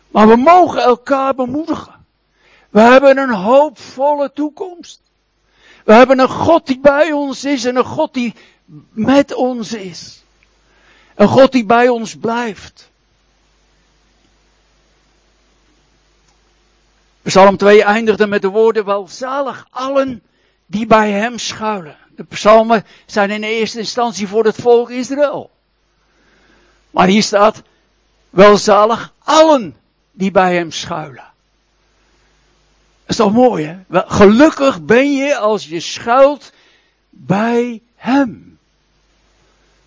Maar 0.08 0.28
we 0.28 0.36
mogen 0.36 0.82
elkaar 0.82 1.34
bemoedigen. 1.34 2.06
We 2.70 2.80
hebben 2.80 3.18
een 3.18 3.34
hoopvolle 3.34 4.32
toekomst. 4.32 5.00
We 5.84 5.92
hebben 5.92 6.18
een 6.18 6.28
God 6.28 6.66
die 6.66 6.80
bij 6.80 7.12
ons 7.12 7.44
is 7.44 7.64
en 7.64 7.76
een 7.76 7.84
God 7.84 8.14
die 8.14 8.34
met 8.90 9.34
ons 9.34 9.72
is. 9.72 10.22
Een 11.14 11.28
God 11.28 11.52
die 11.52 11.64
bij 11.64 11.88
ons 11.88 12.16
blijft. 12.16 12.90
Psalm 17.26 17.56
2 17.56 17.82
eindigde 17.82 18.26
met 18.26 18.42
de 18.42 18.48
woorden, 18.48 18.84
welzalig 18.84 19.66
allen 19.70 20.22
die 20.66 20.86
bij 20.86 21.10
hem 21.10 21.38
schuilen. 21.38 21.96
De 22.16 22.24
psalmen 22.24 22.84
zijn 23.06 23.30
in 23.30 23.42
eerste 23.42 23.78
instantie 23.78 24.28
voor 24.28 24.44
het 24.44 24.56
volk 24.56 24.90
Israël. 24.90 25.50
Maar 26.90 27.06
hier 27.06 27.22
staat, 27.22 27.62
welzalig 28.30 29.12
allen 29.18 29.76
die 30.12 30.30
bij 30.30 30.54
hem 30.54 30.72
schuilen. 30.72 31.24
Dat 33.02 33.06
is 33.06 33.16
toch 33.16 33.32
mooi, 33.32 33.64
hè? 33.64 34.02
Gelukkig 34.06 34.82
ben 34.82 35.12
je 35.12 35.36
als 35.36 35.66
je 35.66 35.80
schuilt 35.80 36.52
bij 37.10 37.82
hem. 37.94 38.58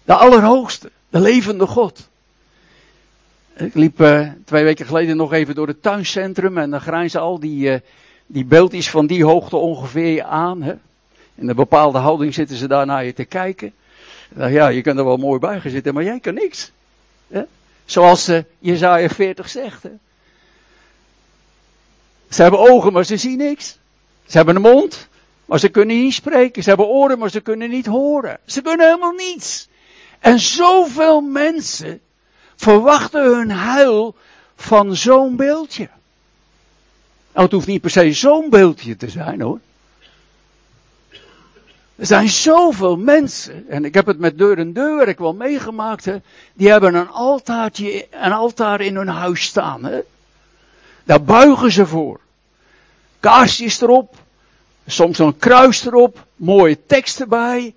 De 0.03 0.13
Allerhoogste, 0.13 0.91
de 1.09 1.19
levende 1.19 1.67
God. 1.67 2.08
Ik 3.59 3.73
liep 3.73 4.01
uh, 4.01 4.29
twee 4.45 4.63
weken 4.63 4.85
geleden 4.85 5.17
nog 5.17 5.33
even 5.33 5.55
door 5.55 5.67
het 5.67 5.81
tuincentrum 5.81 6.57
en 6.57 6.69
dan 6.69 6.81
grijnzen 6.81 7.21
al 7.21 7.39
die, 7.39 7.71
uh, 7.71 7.79
die 8.27 8.45
beeldjes 8.45 8.89
van 8.89 9.07
die 9.07 9.25
hoogte 9.25 9.55
ongeveer 9.55 10.23
aan. 10.23 10.61
Hè? 10.61 10.73
In 11.35 11.49
een 11.49 11.55
bepaalde 11.55 11.97
houding 11.97 12.33
zitten 12.33 12.57
ze 12.57 12.67
daar 12.67 12.85
naar 12.85 13.05
je 13.05 13.13
te 13.13 13.25
kijken. 13.25 13.73
Nou 14.29 14.51
ja, 14.51 14.67
je 14.67 14.81
kunt 14.81 14.97
er 14.97 15.05
wel 15.05 15.17
mooi 15.17 15.39
bij 15.39 15.59
gaan 15.59 15.71
zitten, 15.71 15.93
maar 15.93 16.03
jij 16.03 16.19
kan 16.19 16.33
niks. 16.33 16.71
Hè? 17.27 17.41
Zoals 17.85 18.29
uh, 18.29 18.39
Jezaja 18.59 19.09
40 19.09 19.49
zegt. 19.49 19.83
Hè? 19.83 19.91
Ze 22.29 22.41
hebben 22.41 22.59
ogen, 22.59 22.93
maar 22.93 23.05
ze 23.05 23.17
zien 23.17 23.37
niks. 23.37 23.77
Ze 24.25 24.37
hebben 24.37 24.55
een 24.55 24.61
mond, 24.61 25.07
maar 25.45 25.59
ze 25.59 25.69
kunnen 25.69 25.95
niet 25.95 26.13
spreken. 26.13 26.63
Ze 26.63 26.69
hebben 26.69 26.87
oren, 26.87 27.19
maar 27.19 27.29
ze 27.29 27.41
kunnen 27.41 27.69
niet 27.69 27.85
horen. 27.85 28.39
Ze 28.45 28.61
kunnen 28.61 28.85
helemaal 28.85 29.15
niets. 29.15 29.69
En 30.19 30.39
zoveel 30.39 31.21
mensen 31.21 32.01
verwachten 32.59 33.23
hun 33.23 33.51
huil 33.51 34.15
van 34.55 34.95
zo'n 34.95 35.35
beeldje. 35.35 35.89
Nou, 37.31 37.43
het 37.43 37.51
hoeft 37.51 37.67
niet 37.67 37.81
per 37.81 37.89
se 37.89 38.13
zo'n 38.13 38.49
beeldje 38.49 38.95
te 38.95 39.09
zijn 39.09 39.41
hoor. 39.41 39.59
Er 41.95 42.05
zijn 42.05 42.29
zoveel 42.29 42.97
mensen, 42.97 43.69
en 43.69 43.85
ik 43.85 43.93
heb 43.93 44.05
het 44.05 44.19
met 44.19 44.37
deur 44.37 44.57
en 44.57 44.73
deurwerk 44.73 45.19
wel 45.19 45.33
meegemaakt, 45.33 46.05
hè, 46.05 46.17
die 46.53 46.69
hebben 46.69 46.95
een 46.95 47.09
altaartje, 47.09 48.07
een 48.11 48.31
altaar 48.31 48.81
in 48.81 48.95
hun 48.95 49.07
huis 49.07 49.43
staan. 49.43 49.83
Hè. 49.83 49.99
Daar 51.03 51.23
buigen 51.23 51.71
ze 51.71 51.85
voor. 51.85 52.19
Kaarsjes 53.19 53.81
erop, 53.81 54.15
soms 54.87 55.19
een 55.19 55.37
kruis 55.37 55.85
erop, 55.85 56.25
mooie 56.35 56.85
tekst 56.85 57.19
erbij. 57.19 57.75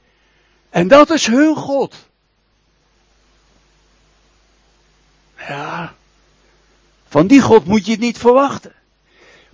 En 0.71 0.89
dat 0.89 1.11
is 1.11 1.27
hun 1.27 1.57
God. 1.57 1.95
Ja, 5.49 5.95
van 7.09 7.27
die 7.27 7.41
God 7.41 7.65
moet 7.65 7.87
je 7.87 7.91
het 7.91 8.01
niet 8.01 8.19
verwachten. 8.19 8.73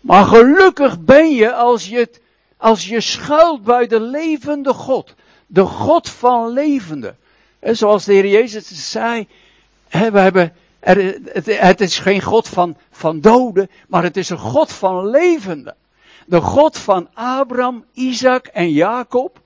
Maar 0.00 0.24
gelukkig 0.24 1.00
ben 1.00 1.34
je 1.34 1.52
als 1.54 1.88
je, 1.88 1.98
het, 1.98 2.20
als 2.56 2.88
je 2.88 3.00
schuilt 3.00 3.64
bij 3.64 3.86
de 3.86 4.00
levende 4.00 4.72
God. 4.72 5.14
De 5.46 5.64
God 5.64 6.08
van 6.08 6.48
levende. 6.48 7.14
En 7.58 7.76
zoals 7.76 8.04
de 8.04 8.12
Heer 8.12 8.26
Jezus 8.26 8.90
zei, 8.90 9.28
we 9.88 10.20
hebben, 10.20 10.54
het, 10.80 11.46
het, 11.46 11.80
is 11.80 11.98
geen 11.98 12.22
God 12.22 12.48
van, 12.48 12.76
van 12.90 13.20
doden, 13.20 13.70
maar 13.88 14.02
het 14.02 14.16
is 14.16 14.28
een 14.28 14.38
God 14.38 14.72
van 14.72 15.10
levende. 15.10 15.74
De 16.26 16.40
God 16.40 16.78
van 16.78 17.08
Abraham, 17.14 17.84
Isaac 17.92 18.46
en 18.46 18.70
Jacob. 18.70 19.40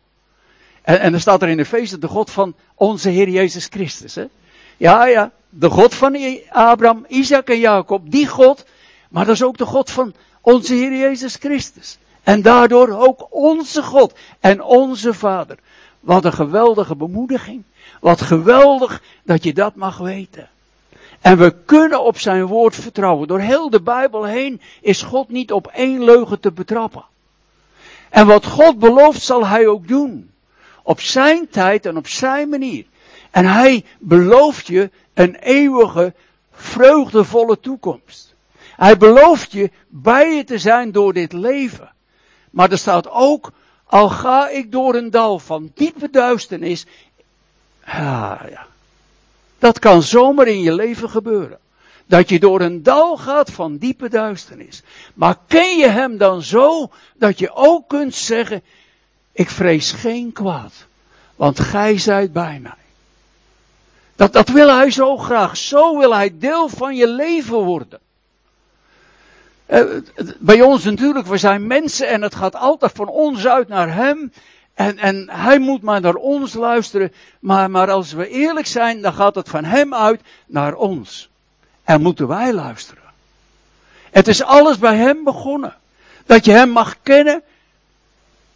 En, 0.82 1.00
en 1.00 1.10
dan 1.10 1.20
staat 1.20 1.42
er 1.42 1.48
in 1.48 1.56
de 1.56 1.64
feesten 1.64 2.00
de 2.00 2.08
God 2.08 2.30
van 2.30 2.54
onze 2.74 3.08
Heer 3.08 3.28
Jezus 3.28 3.66
Christus. 3.66 4.14
Hè? 4.14 4.24
Ja, 4.76 5.06
ja, 5.06 5.32
de 5.54 5.70
God 5.70 5.94
van 5.94 6.16
Abraham, 6.48 7.04
Isaac 7.08 7.48
en 7.48 7.58
Jacob, 7.58 8.10
die 8.10 8.26
God, 8.26 8.64
maar 9.08 9.24
dat 9.24 9.34
is 9.34 9.42
ook 9.42 9.56
de 9.58 9.64
God 9.64 9.90
van 9.90 10.14
onze 10.40 10.74
Heer 10.74 10.96
Jezus 10.96 11.34
Christus. 11.34 11.98
En 12.22 12.42
daardoor 12.42 12.88
ook 12.88 13.26
onze 13.30 13.82
God 13.82 14.14
en 14.40 14.62
onze 14.62 15.14
Vader. 15.14 15.58
Wat 16.00 16.24
een 16.24 16.32
geweldige 16.32 16.96
bemoediging. 16.96 17.62
Wat 18.00 18.20
geweldig 18.20 19.02
dat 19.22 19.44
je 19.44 19.52
dat 19.52 19.74
mag 19.74 19.98
weten. 19.98 20.48
En 21.20 21.38
we 21.38 21.54
kunnen 21.64 22.04
op 22.04 22.18
zijn 22.18 22.46
woord 22.46 22.74
vertrouwen. 22.74 23.28
Door 23.28 23.40
heel 23.40 23.70
de 23.70 23.82
Bijbel 23.82 24.24
heen 24.24 24.60
is 24.80 25.02
God 25.02 25.28
niet 25.28 25.52
op 25.52 25.66
één 25.66 26.04
leugen 26.04 26.40
te 26.40 26.52
betrappen. 26.52 27.04
En 28.08 28.26
wat 28.26 28.46
God 28.46 28.78
belooft 28.78 29.22
zal 29.22 29.46
hij 29.46 29.66
ook 29.66 29.88
doen. 29.88 30.30
Op 30.82 31.00
zijn 31.00 31.48
tijd 31.48 31.86
en 31.86 31.96
op 31.96 32.06
zijn 32.06 32.48
manier. 32.48 32.84
En 33.30 33.46
hij 33.46 33.84
belooft 33.98 34.66
je 34.66 34.90
een 35.14 35.34
eeuwige, 35.34 36.14
vreugdevolle 36.52 37.60
toekomst. 37.60 38.34
Hij 38.76 38.96
belooft 38.96 39.52
je 39.52 39.70
bij 39.88 40.34
je 40.34 40.44
te 40.44 40.58
zijn 40.58 40.92
door 40.92 41.12
dit 41.12 41.32
leven. 41.32 41.92
Maar 42.50 42.70
er 42.70 42.78
staat 42.78 43.10
ook, 43.10 43.52
al 43.84 44.08
ga 44.08 44.48
ik 44.48 44.72
door 44.72 44.94
een 44.94 45.10
dal 45.10 45.38
van 45.38 45.70
diepe 45.74 46.10
duisternis. 46.10 46.86
Ah, 47.84 48.40
ja. 48.50 48.66
Dat 49.58 49.78
kan 49.78 50.02
zomaar 50.02 50.46
in 50.46 50.60
je 50.60 50.72
leven 50.72 51.10
gebeuren. 51.10 51.58
Dat 52.06 52.28
je 52.28 52.38
door 52.38 52.60
een 52.60 52.82
dal 52.82 53.16
gaat 53.16 53.50
van 53.50 53.76
diepe 53.76 54.08
duisternis. 54.08 54.82
Maar 55.14 55.36
ken 55.46 55.76
je 55.76 55.88
hem 55.88 56.16
dan 56.16 56.42
zo 56.42 56.90
dat 57.14 57.38
je 57.38 57.54
ook 57.54 57.88
kunt 57.88 58.14
zeggen, 58.14 58.62
ik 59.32 59.50
vrees 59.50 59.92
geen 59.92 60.32
kwaad. 60.32 60.72
Want 61.36 61.60
gij 61.60 61.98
zijt 61.98 62.32
bij 62.32 62.60
mij. 62.62 62.81
Dat, 64.30 64.48
wil 64.48 64.68
hij 64.68 64.90
zo 64.90 65.16
graag. 65.16 65.56
Zo 65.56 65.98
wil 65.98 66.14
hij 66.14 66.38
deel 66.38 66.68
van 66.68 66.96
je 66.96 67.08
leven 67.08 67.58
worden. 67.58 68.00
Eh, 69.66 69.84
bij 70.38 70.62
ons 70.62 70.84
natuurlijk, 70.84 71.26
we 71.26 71.36
zijn 71.36 71.66
mensen 71.66 72.08
en 72.08 72.22
het 72.22 72.34
gaat 72.34 72.56
altijd 72.56 72.92
van 72.94 73.08
ons 73.08 73.46
uit 73.46 73.68
naar 73.68 73.94
hem. 73.94 74.32
En, 74.74 74.98
en 74.98 75.28
hij 75.30 75.58
moet 75.58 75.82
maar 75.82 76.00
naar 76.00 76.14
ons 76.14 76.54
luisteren. 76.54 77.12
Maar, 77.40 77.70
maar 77.70 77.90
als 77.90 78.12
we 78.12 78.28
eerlijk 78.28 78.66
zijn, 78.66 79.00
dan 79.00 79.12
gaat 79.12 79.34
het 79.34 79.48
van 79.48 79.64
hem 79.64 79.94
uit 79.94 80.20
naar 80.46 80.74
ons. 80.74 81.30
En 81.84 82.02
moeten 82.02 82.28
wij 82.28 82.52
luisteren. 82.52 83.02
Het 84.10 84.28
is 84.28 84.42
alles 84.42 84.78
bij 84.78 84.96
hem 84.96 85.24
begonnen. 85.24 85.74
Dat 86.26 86.44
je 86.44 86.52
hem 86.52 86.68
mag 86.68 86.96
kennen, 87.02 87.42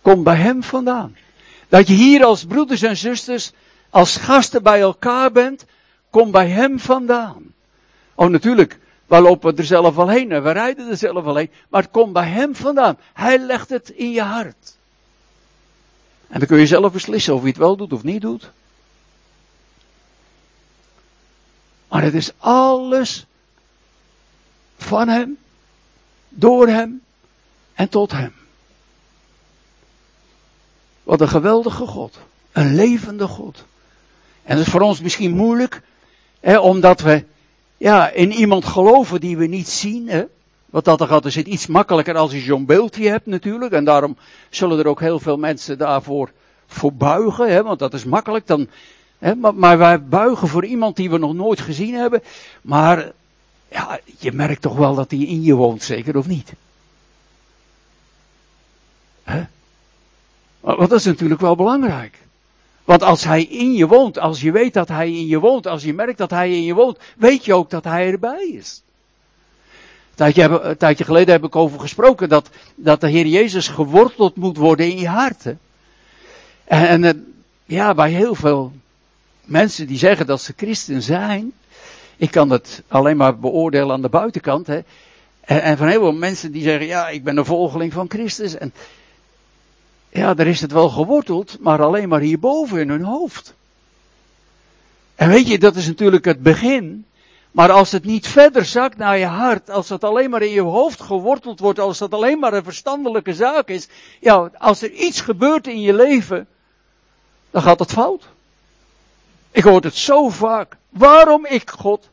komt 0.02 0.24
bij 0.24 0.36
hem 0.36 0.62
vandaan. 0.62 1.16
Dat 1.68 1.86
je 1.86 1.94
hier 1.94 2.24
als 2.24 2.44
broeders 2.44 2.82
en 2.82 2.96
zusters 2.96 3.52
als 3.96 4.16
gasten 4.16 4.62
bij 4.62 4.80
elkaar 4.80 5.32
bent, 5.32 5.64
kom 6.10 6.30
bij 6.30 6.48
hem 6.48 6.80
vandaan. 6.80 7.54
Oh 8.14 8.28
natuurlijk, 8.28 8.78
we 9.06 9.20
lopen 9.20 9.56
er 9.56 9.64
zelf 9.64 9.94
wel 9.94 10.08
heen 10.08 10.32
en 10.32 10.42
we 10.42 10.50
rijden 10.50 10.90
er 10.90 10.96
zelf 10.96 11.24
wel 11.24 11.36
heen, 11.36 11.50
maar 11.68 11.82
het 11.82 11.90
komt 11.90 12.12
bij 12.12 12.28
hem 12.28 12.54
vandaan. 12.54 12.98
Hij 13.12 13.38
legt 13.38 13.68
het 13.68 13.88
in 13.88 14.10
je 14.10 14.22
hart. 14.22 14.76
En 16.28 16.38
dan 16.38 16.48
kun 16.48 16.58
je 16.58 16.66
zelf 16.66 16.92
beslissen 16.92 17.34
of 17.34 17.40
je 17.40 17.48
het 17.48 17.56
wel 17.56 17.76
doet 17.76 17.92
of 17.92 18.02
niet 18.02 18.20
doet. 18.20 18.50
Maar 21.88 22.02
het 22.02 22.14
is 22.14 22.32
alles 22.38 23.26
van 24.76 25.08
hem, 25.08 25.38
door 26.28 26.68
hem 26.68 27.02
en 27.74 27.88
tot 27.88 28.12
hem. 28.12 28.34
Wat 31.02 31.20
een 31.20 31.28
geweldige 31.28 31.86
God. 31.86 32.18
Een 32.52 32.74
levende 32.74 33.26
God. 33.26 33.64
En 34.46 34.56
dat 34.56 34.66
is 34.66 34.72
voor 34.72 34.80
ons 34.80 35.00
misschien 35.00 35.36
moeilijk, 35.36 35.82
hè, 36.40 36.58
omdat 36.58 37.00
we 37.00 37.24
ja, 37.76 38.10
in 38.10 38.32
iemand 38.32 38.64
geloven 38.64 39.20
die 39.20 39.36
we 39.36 39.46
niet 39.46 39.68
zien. 39.68 40.08
Hè. 40.08 40.24
Wat 40.66 40.84
dat 40.84 41.00
er 41.00 41.06
gaat, 41.06 41.24
is 41.24 41.34
het 41.34 41.46
iets 41.46 41.66
makkelijker 41.66 42.16
als 42.16 42.32
je 42.32 42.40
zo'n 42.40 42.66
beeldje 42.66 43.08
hebt 43.08 43.26
natuurlijk. 43.26 43.72
En 43.72 43.84
daarom 43.84 44.16
zullen 44.50 44.78
er 44.78 44.86
ook 44.86 45.00
heel 45.00 45.18
veel 45.18 45.36
mensen 45.36 45.78
daarvoor 45.78 46.30
voor 46.66 46.92
buigen. 46.92 47.52
Hè, 47.52 47.62
want 47.62 47.78
dat 47.78 47.94
is 47.94 48.04
makkelijk. 48.04 48.46
Dan, 48.46 48.68
hè, 49.18 49.34
maar, 49.34 49.78
wij 49.78 50.04
buigen 50.04 50.48
voor 50.48 50.64
iemand 50.64 50.96
die 50.96 51.10
we 51.10 51.18
nog 51.18 51.34
nooit 51.34 51.60
gezien 51.60 51.94
hebben. 51.94 52.22
Maar 52.62 53.12
ja, 53.68 53.98
je 54.18 54.32
merkt 54.32 54.62
toch 54.62 54.76
wel 54.76 54.94
dat 54.94 55.10
hij 55.10 55.20
in 55.20 55.42
je 55.42 55.54
woont, 55.54 55.82
zeker 55.82 56.16
of 56.16 56.26
niet? 56.26 56.52
Hè? 59.22 59.44
Want 60.60 60.90
dat 60.90 60.98
is 60.98 61.04
natuurlijk 61.04 61.40
wel 61.40 61.56
belangrijk. 61.56 62.25
Want 62.86 63.02
als 63.02 63.24
hij 63.24 63.42
in 63.42 63.72
je 63.72 63.86
woont, 63.86 64.18
als 64.18 64.40
je 64.40 64.52
weet 64.52 64.74
dat 64.74 64.88
hij 64.88 65.08
in 65.08 65.26
je 65.26 65.38
woont, 65.38 65.66
als 65.66 65.82
je 65.82 65.94
merkt 65.94 66.18
dat 66.18 66.30
hij 66.30 66.50
in 66.50 66.62
je 66.62 66.74
woont, 66.74 66.98
weet 67.16 67.44
je 67.44 67.54
ook 67.54 67.70
dat 67.70 67.84
hij 67.84 68.10
erbij 68.10 68.48
is. 68.48 68.82
Een 70.08 70.32
tijdje, 70.32 70.76
tijdje 70.78 71.04
geleden 71.04 71.34
heb 71.34 71.44
ik 71.44 71.56
over 71.56 71.80
gesproken 71.80 72.28
dat, 72.28 72.50
dat 72.74 73.00
de 73.00 73.08
Heer 73.08 73.26
Jezus 73.26 73.68
geworteld 73.68 74.36
moet 74.36 74.56
worden 74.56 74.90
in 74.90 74.98
je 74.98 75.08
hart. 75.08 75.44
En, 76.64 77.04
en 77.04 77.34
ja, 77.64 77.94
bij 77.94 78.10
heel 78.10 78.34
veel 78.34 78.72
mensen 79.44 79.86
die 79.86 79.98
zeggen 79.98 80.26
dat 80.26 80.40
ze 80.40 80.52
christen 80.56 81.02
zijn, 81.02 81.52
ik 82.16 82.30
kan 82.30 82.50
het 82.50 82.82
alleen 82.88 83.16
maar 83.16 83.38
beoordelen 83.38 83.92
aan 83.92 84.02
de 84.02 84.08
buitenkant. 84.08 84.66
Hè. 84.66 84.80
En, 85.40 85.62
en 85.62 85.76
van 85.76 85.86
heel 85.86 86.00
veel 86.00 86.12
mensen 86.12 86.52
die 86.52 86.62
zeggen, 86.62 86.86
ja, 86.86 87.08
ik 87.08 87.24
ben 87.24 87.36
een 87.36 87.44
volgeling 87.44 87.92
van 87.92 88.06
Christus. 88.08 88.58
En 88.58 88.72
ja, 90.16 90.34
daar 90.34 90.46
is 90.46 90.60
het 90.60 90.72
wel 90.72 90.88
geworteld, 90.88 91.56
maar 91.60 91.82
alleen 91.82 92.08
maar 92.08 92.20
hierboven 92.20 92.80
in 92.80 92.88
hun 92.88 93.04
hoofd. 93.04 93.54
En 95.14 95.28
weet 95.28 95.48
je, 95.48 95.58
dat 95.58 95.76
is 95.76 95.86
natuurlijk 95.86 96.24
het 96.24 96.42
begin. 96.42 97.06
Maar 97.50 97.72
als 97.72 97.92
het 97.92 98.04
niet 98.04 98.26
verder 98.26 98.64
zakt 98.64 98.96
naar 98.96 99.18
je 99.18 99.26
hart, 99.26 99.70
als 99.70 99.88
het 99.88 100.04
alleen 100.04 100.30
maar 100.30 100.42
in 100.42 100.52
je 100.52 100.60
hoofd 100.60 101.00
geworteld 101.00 101.60
wordt, 101.60 101.78
als 101.78 101.98
dat 101.98 102.12
alleen 102.12 102.38
maar 102.38 102.52
een 102.52 102.64
verstandelijke 102.64 103.34
zaak 103.34 103.68
is, 103.68 103.88
ja, 104.20 104.50
als 104.58 104.82
er 104.82 104.90
iets 104.92 105.20
gebeurt 105.20 105.66
in 105.66 105.80
je 105.80 105.94
leven, 105.94 106.48
dan 107.50 107.62
gaat 107.62 107.78
het 107.78 107.92
fout. 107.92 108.28
Ik 109.50 109.62
hoor 109.62 109.80
het 109.80 109.94
zo 109.94 110.28
vaak. 110.28 110.76
Waarom 110.88 111.46
ik, 111.46 111.70
God? 111.70 112.08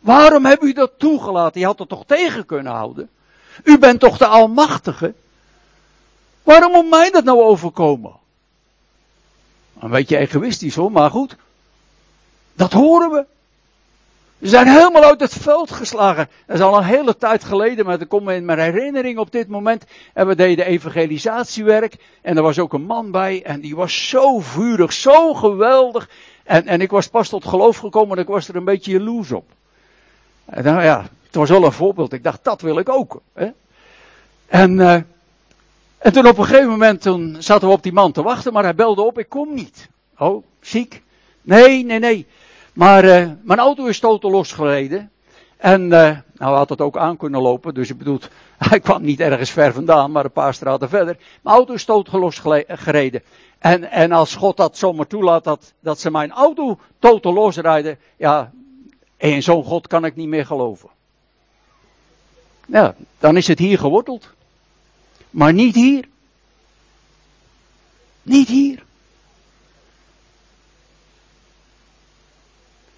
Waarom 0.00 0.44
heb 0.44 0.62
u 0.62 0.72
dat 0.72 0.92
toegelaten? 0.98 1.60
Je 1.60 1.66
had 1.66 1.78
het 1.78 1.88
toch 1.88 2.04
tegen 2.06 2.46
kunnen 2.46 2.72
houden? 2.72 3.10
U 3.64 3.78
bent 3.78 4.00
toch 4.00 4.18
de 4.18 4.26
Almachtige? 4.26 5.14
Waarom 6.48 6.72
moet 6.72 6.90
mij 6.90 7.10
dat 7.10 7.24
nou 7.24 7.42
overkomen? 7.42 8.12
Een 9.80 9.90
beetje 9.90 10.16
egoïstisch 10.16 10.74
hoor, 10.74 10.92
maar 10.92 11.10
goed. 11.10 11.36
Dat 12.54 12.72
horen 12.72 13.10
we. 13.10 13.24
We 14.38 14.48
zijn 14.48 14.68
helemaal 14.68 15.04
uit 15.04 15.20
het 15.20 15.32
veld 15.32 15.70
geslagen. 15.70 16.28
Dat 16.46 16.56
is 16.56 16.62
al 16.62 16.76
een 16.76 16.84
hele 16.84 17.16
tijd 17.16 17.44
geleden, 17.44 17.86
maar 17.86 17.98
dat 17.98 18.08
komt 18.08 18.24
me 18.24 18.34
in 18.34 18.44
mijn 18.44 18.58
herinnering 18.58 19.18
op 19.18 19.32
dit 19.32 19.48
moment. 19.48 19.84
En 20.12 20.26
we 20.26 20.34
deden 20.34 20.66
evangelisatiewerk. 20.66 21.96
En 22.22 22.36
er 22.36 22.42
was 22.42 22.58
ook 22.58 22.72
een 22.72 22.86
man 22.86 23.10
bij. 23.10 23.42
En 23.44 23.60
die 23.60 23.76
was 23.76 24.08
zo 24.08 24.40
vurig, 24.40 24.92
zo 24.92 25.34
geweldig. 25.34 26.10
En, 26.44 26.66
en 26.66 26.80
ik 26.80 26.90
was 26.90 27.08
pas 27.08 27.28
tot 27.28 27.44
geloof 27.44 27.76
gekomen 27.76 28.16
en 28.16 28.22
ik 28.22 28.28
was 28.28 28.48
er 28.48 28.56
een 28.56 28.64
beetje 28.64 28.92
jaloers 28.92 29.32
op. 29.32 29.50
En 30.44 30.64
nou 30.64 30.82
ja, 30.82 31.06
het 31.26 31.34
was 31.34 31.50
wel 31.50 31.64
een 31.64 31.72
voorbeeld. 31.72 32.12
Ik 32.12 32.24
dacht, 32.24 32.44
dat 32.44 32.60
wil 32.60 32.78
ik 32.78 32.88
ook. 32.88 33.20
Hè? 33.32 33.48
En, 34.46 34.72
uh, 34.78 34.96
en 35.98 36.12
toen 36.12 36.26
op 36.26 36.38
een 36.38 36.44
gegeven 36.44 36.68
moment 36.68 37.02
toen 37.02 37.36
zaten 37.38 37.68
we 37.68 37.74
op 37.74 37.82
die 37.82 37.92
man 37.92 38.12
te 38.12 38.22
wachten, 38.22 38.52
maar 38.52 38.62
hij 38.62 38.74
belde 38.74 39.02
op, 39.02 39.18
ik 39.18 39.28
kom 39.28 39.54
niet. 39.54 39.88
Oh, 40.18 40.44
ziek? 40.60 41.02
Nee, 41.42 41.84
nee, 41.84 41.98
nee. 41.98 42.26
Maar 42.72 43.04
uh, 43.04 43.30
mijn 43.42 43.58
auto 43.58 43.86
is 43.86 43.98
totaal 43.98 44.30
losgereden. 44.30 45.10
En 45.56 45.82
uh, 45.82 46.18
nou, 46.32 46.56
had 46.56 46.68
het 46.68 46.80
ook 46.80 46.96
aan 46.96 47.16
kunnen 47.16 47.40
lopen, 47.40 47.74
dus 47.74 47.90
ik 47.90 47.98
bedoel, 47.98 48.18
hij 48.68 48.80
kwam 48.80 49.02
niet 49.02 49.20
ergens 49.20 49.50
ver 49.50 49.72
vandaan, 49.72 50.10
maar 50.10 50.24
een 50.24 50.30
paar 50.30 50.54
straten 50.54 50.88
verder. 50.88 51.16
Mijn 51.42 51.56
auto 51.56 51.72
is 51.72 51.84
totaal 51.84 52.20
losgereden. 52.20 53.22
En, 53.58 53.90
en 53.90 54.12
als 54.12 54.34
God 54.34 54.56
dat 54.56 54.76
zomaar 54.76 55.06
toelaat, 55.06 55.44
dat, 55.44 55.72
dat 55.80 56.00
ze 56.00 56.10
mijn 56.10 56.32
auto 56.32 56.78
totaal 56.98 57.32
losrijden, 57.32 57.98
ja, 58.16 58.52
in 59.16 59.42
zo'n 59.42 59.64
God 59.64 59.86
kan 59.86 60.04
ik 60.04 60.16
niet 60.16 60.28
meer 60.28 60.46
geloven. 60.46 60.88
Ja, 62.66 62.94
dan 63.18 63.36
is 63.36 63.46
het 63.46 63.58
hier 63.58 63.78
geworteld. 63.78 64.36
Maar 65.30 65.52
niet 65.52 65.74
hier. 65.74 66.04
Niet 68.22 68.48
hier. 68.48 68.82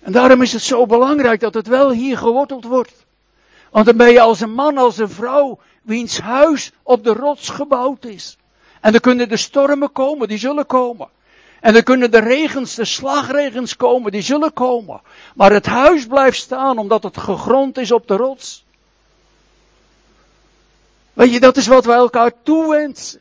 En 0.01 0.13
daarom 0.13 0.43
is 0.43 0.53
het 0.53 0.63
zo 0.63 0.87
belangrijk 0.87 1.41
dat 1.41 1.55
het 1.55 1.67
wel 1.67 1.91
hier 1.91 2.19
geworteld 2.19 2.65
wordt. 2.65 3.07
Want 3.71 3.87
dan 3.87 3.97
ben 3.97 4.11
je 4.11 4.21
als 4.21 4.41
een 4.41 4.53
man, 4.53 4.79
als 4.79 4.99
een 4.99 5.11
vrouw, 5.11 5.59
wiens 5.83 6.19
huis 6.19 6.73
op 6.83 7.05
de 7.05 7.13
rots 7.13 7.49
gebouwd 7.49 8.05
is. 8.05 8.37
En 8.81 8.93
dan 8.93 9.01
kunnen 9.01 9.29
de 9.29 9.37
stormen 9.37 9.93
komen, 9.93 10.29
die 10.29 10.39
zullen 10.39 10.67
komen. 10.67 11.09
En 11.61 11.73
dan 11.73 11.83
kunnen 11.83 12.11
de 12.11 12.21
regens, 12.21 12.75
de 12.75 12.85
slagregens 12.85 13.77
komen, 13.77 14.13
die 14.13 14.23
zullen 14.23 14.53
komen. 14.53 15.01
Maar 15.35 15.53
het 15.53 15.67
huis 15.67 16.07
blijft 16.07 16.39
staan 16.39 16.79
omdat 16.79 17.03
het 17.03 17.17
gegrond 17.17 17.79
is 17.79 17.93
op 17.93 18.09
de 18.09 18.17
rots. 18.17 18.65
Weet 21.13 21.33
je, 21.33 21.41
dat 21.41 21.57
is 21.57 21.67
wat 21.67 21.85
wij 21.85 21.97
elkaar 21.97 22.33
toewensen. 22.43 23.21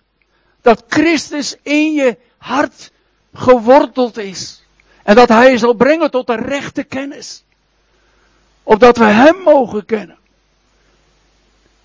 Dat 0.62 0.84
Christus 0.88 1.56
in 1.62 1.94
je 1.94 2.18
hart 2.38 2.92
geworteld 3.34 4.18
is. 4.18 4.64
En 5.04 5.16
dat 5.16 5.30
Hij 5.30 5.52
je 5.52 5.58
zal 5.58 5.74
brengen 5.74 6.12
tot 6.12 6.28
de 6.28 6.36
rechte 6.36 6.84
kennis. 6.84 7.44
Opdat 8.64 8.98
we 8.98 9.06
Hem 9.06 9.36
mogen 9.36 9.86
kennen. 9.86 10.18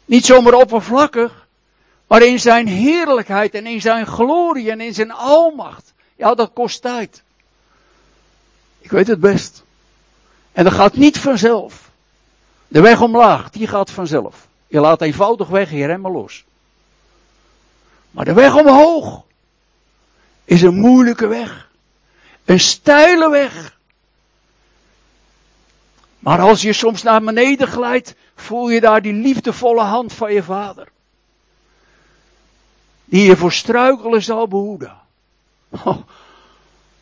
Niet 0.04 0.26
zomaar 0.26 0.52
oppervlakkig, 0.52 1.46
maar 2.06 2.22
in 2.22 2.40
Zijn 2.40 2.66
heerlijkheid 2.66 3.54
en 3.54 3.66
in 3.66 3.80
Zijn 3.80 4.06
glorie 4.06 4.70
en 4.70 4.80
in 4.80 4.94
Zijn 4.94 5.12
almacht. 5.12 5.92
Ja, 6.16 6.34
dat 6.34 6.50
kost 6.52 6.82
tijd. 6.82 7.22
Ik 8.78 8.90
weet 8.90 9.06
het 9.06 9.20
best. 9.20 9.64
En 10.52 10.64
dat 10.64 10.72
gaat 10.72 10.94
niet 10.94 11.18
vanzelf. 11.18 11.90
De 12.68 12.80
weg 12.80 13.00
omlaag, 13.00 13.50
die 13.50 13.66
gaat 13.66 13.90
vanzelf. 13.90 14.48
Je 14.66 14.80
laat 14.80 15.00
eenvoudig 15.00 15.48
weg 15.48 15.70
je 15.70 15.86
remmen 15.86 16.12
los. 16.12 16.44
Maar 18.10 18.24
de 18.24 18.32
weg 18.32 18.54
omhoog 18.54 19.22
is 20.44 20.62
een 20.62 20.78
moeilijke 20.78 21.26
weg. 21.26 21.68
Een 22.44 22.60
steile 22.60 23.30
weg. 23.30 23.78
Maar 26.18 26.40
als 26.40 26.62
je 26.62 26.72
soms 26.72 27.02
naar 27.02 27.22
beneden 27.22 27.68
glijdt, 27.68 28.14
voel 28.34 28.68
je 28.68 28.80
daar 28.80 29.02
die 29.02 29.12
liefdevolle 29.12 29.82
hand 29.82 30.12
van 30.12 30.32
je 30.32 30.42
vader. 30.42 30.88
Die 33.04 33.26
je 33.26 33.36
voor 33.36 33.52
struikelen 33.52 34.22
zal 34.22 34.48
behoeden. 34.48 34.96
Oh, 35.68 35.98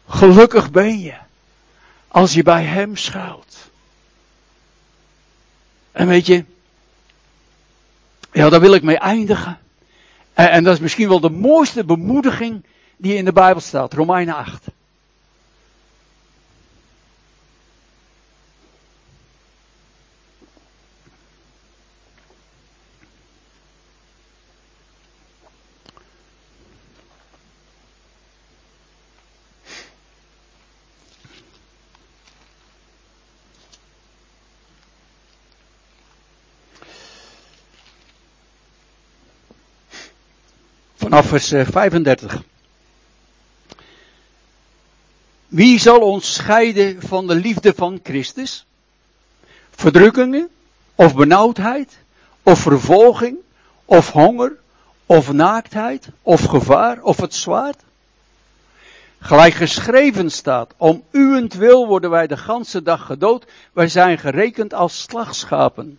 gelukkig 0.08 0.70
ben 0.70 1.00
je 1.00 1.14
als 2.08 2.32
je 2.32 2.42
bij 2.42 2.64
hem 2.64 2.96
schuilt. 2.96 3.56
En 5.92 6.06
weet 6.06 6.26
je, 6.26 6.44
ja, 8.32 8.48
daar 8.48 8.60
wil 8.60 8.74
ik 8.74 8.82
mee 8.82 8.98
eindigen. 8.98 9.58
En, 10.34 10.50
en 10.50 10.64
dat 10.64 10.74
is 10.74 10.80
misschien 10.80 11.08
wel 11.08 11.20
de 11.20 11.30
mooiste 11.30 11.84
bemoediging 11.84 12.64
die 12.96 13.14
in 13.14 13.24
de 13.24 13.32
Bijbel 13.32 13.60
staat, 13.60 13.92
Romeinen 13.92 14.34
8. 14.34 14.66
Vanaf 41.12 41.26
vers 41.26 41.48
35. 41.48 42.34
Eh, 42.34 42.40
Wie 45.48 45.78
zal 45.78 46.00
ons 46.00 46.34
scheiden 46.34 47.02
van 47.02 47.26
de 47.26 47.34
liefde 47.34 47.72
van 47.76 48.00
Christus? 48.02 48.66
Verdrukkingen, 49.70 50.48
of 50.94 51.14
benauwdheid, 51.14 51.98
of 52.42 52.58
vervolging, 52.58 53.36
of 53.84 54.10
honger, 54.10 54.58
of 55.06 55.32
naaktheid, 55.32 56.08
of 56.22 56.44
gevaar, 56.44 57.02
of 57.02 57.16
het 57.16 57.34
zwaard? 57.34 57.82
Gelijk 59.18 59.54
geschreven 59.54 60.30
staat, 60.30 60.74
om 60.76 61.04
uwentwil 61.10 61.86
worden 61.86 62.10
wij 62.10 62.26
de 62.26 62.36
ganse 62.36 62.82
dag 62.82 63.06
gedood, 63.06 63.46
wij 63.72 63.88
zijn 63.88 64.18
gerekend 64.18 64.74
als 64.74 65.02
slagschapen. 65.02 65.98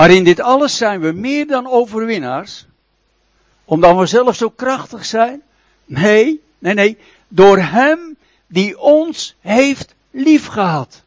Maar 0.00 0.10
in 0.10 0.24
dit 0.24 0.40
alles 0.40 0.76
zijn 0.76 1.00
we 1.00 1.12
meer 1.12 1.46
dan 1.46 1.66
overwinnaars. 1.66 2.66
Omdat 3.64 3.96
we 3.96 4.06
zelf 4.06 4.36
zo 4.36 4.50
krachtig 4.50 5.04
zijn? 5.04 5.42
Nee, 5.84 6.40
nee, 6.58 6.74
nee. 6.74 6.98
Door 7.28 7.58
Hem 7.58 8.16
die 8.46 8.78
ons 8.78 9.36
heeft 9.40 9.94
liefgehad. 10.10 11.02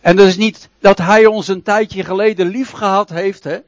En 0.00 0.16
dat 0.16 0.26
is 0.26 0.36
niet 0.36 0.68
dat 0.78 0.98
hij 0.98 1.26
ons 1.26 1.48
een 1.48 1.62
tijdje 1.62 2.04
geleden 2.04 2.46
lief 2.46 2.70
gehad 2.70 3.08
heeft, 3.08 3.44
hè? 3.44 3.58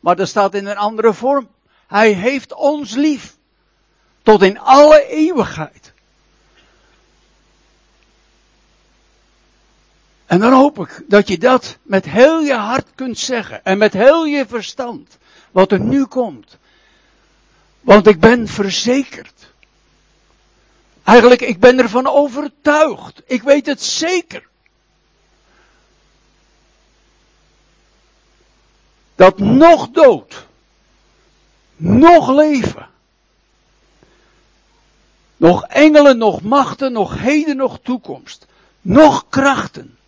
maar 0.00 0.16
dat 0.16 0.28
staat 0.28 0.54
in 0.54 0.66
een 0.66 0.76
andere 0.76 1.14
vorm. 1.14 1.48
Hij 1.86 2.12
heeft 2.12 2.54
ons 2.54 2.94
lief. 2.94 3.36
Tot 4.22 4.42
in 4.42 4.58
alle 4.58 5.06
eeuwigheid. 5.06 5.92
En 10.26 10.40
dan 10.40 10.52
hoop 10.52 10.78
ik 10.78 11.02
dat 11.06 11.28
je 11.28 11.38
dat 11.38 11.76
met 11.82 12.04
heel 12.04 12.40
je 12.40 12.54
hart 12.54 12.86
kunt 12.94 13.18
zeggen. 13.18 13.64
En 13.64 13.78
met 13.78 13.92
heel 13.92 14.24
je 14.24 14.46
verstand. 14.46 15.18
Wat 15.50 15.72
er 15.72 15.80
nu 15.80 16.04
komt. 16.04 16.58
Want 17.80 18.06
ik 18.06 18.20
ben 18.20 18.48
verzekerd. 18.48 19.52
Eigenlijk, 21.04 21.40
ik 21.40 21.60
ben 21.60 21.78
ervan 21.78 22.06
overtuigd. 22.06 23.22
Ik 23.26 23.42
weet 23.42 23.66
het 23.66 23.82
zeker. 23.82 24.48
Dat 29.14 29.38
nog 29.38 29.90
dood, 29.90 30.46
nog 31.76 32.34
leven, 32.34 32.88
nog 35.36 35.64
engelen, 35.64 36.18
nog 36.18 36.42
machten, 36.42 36.92
nog 36.92 37.18
heden, 37.18 37.56
nog 37.56 37.78
toekomst, 37.82 38.46
nog 38.80 39.28
krachten, 39.28 39.98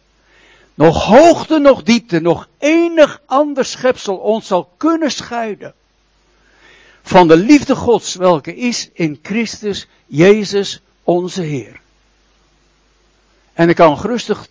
nog 0.77 1.05
hoogte, 1.05 1.59
nog 1.59 1.83
diepte, 1.83 2.21
nog 2.21 2.49
enig 2.59 3.21
ander 3.27 3.65
schepsel 3.65 4.17
ons 4.17 4.47
zal 4.47 4.71
kunnen 4.77 5.11
scheiden 5.11 5.75
van 7.03 7.29
de 7.29 7.37
liefde 7.37 7.77
Gods, 7.77 8.15
welke 8.15 8.57
is 8.57 8.91
in 8.93 9.19
Christus 9.23 9.87
Jezus 10.07 10.81
onze 11.03 11.43
Heer. 11.43 11.81
En 13.53 13.69
ik 13.69 13.75
kan 13.75 13.99
gerustig 13.99 14.49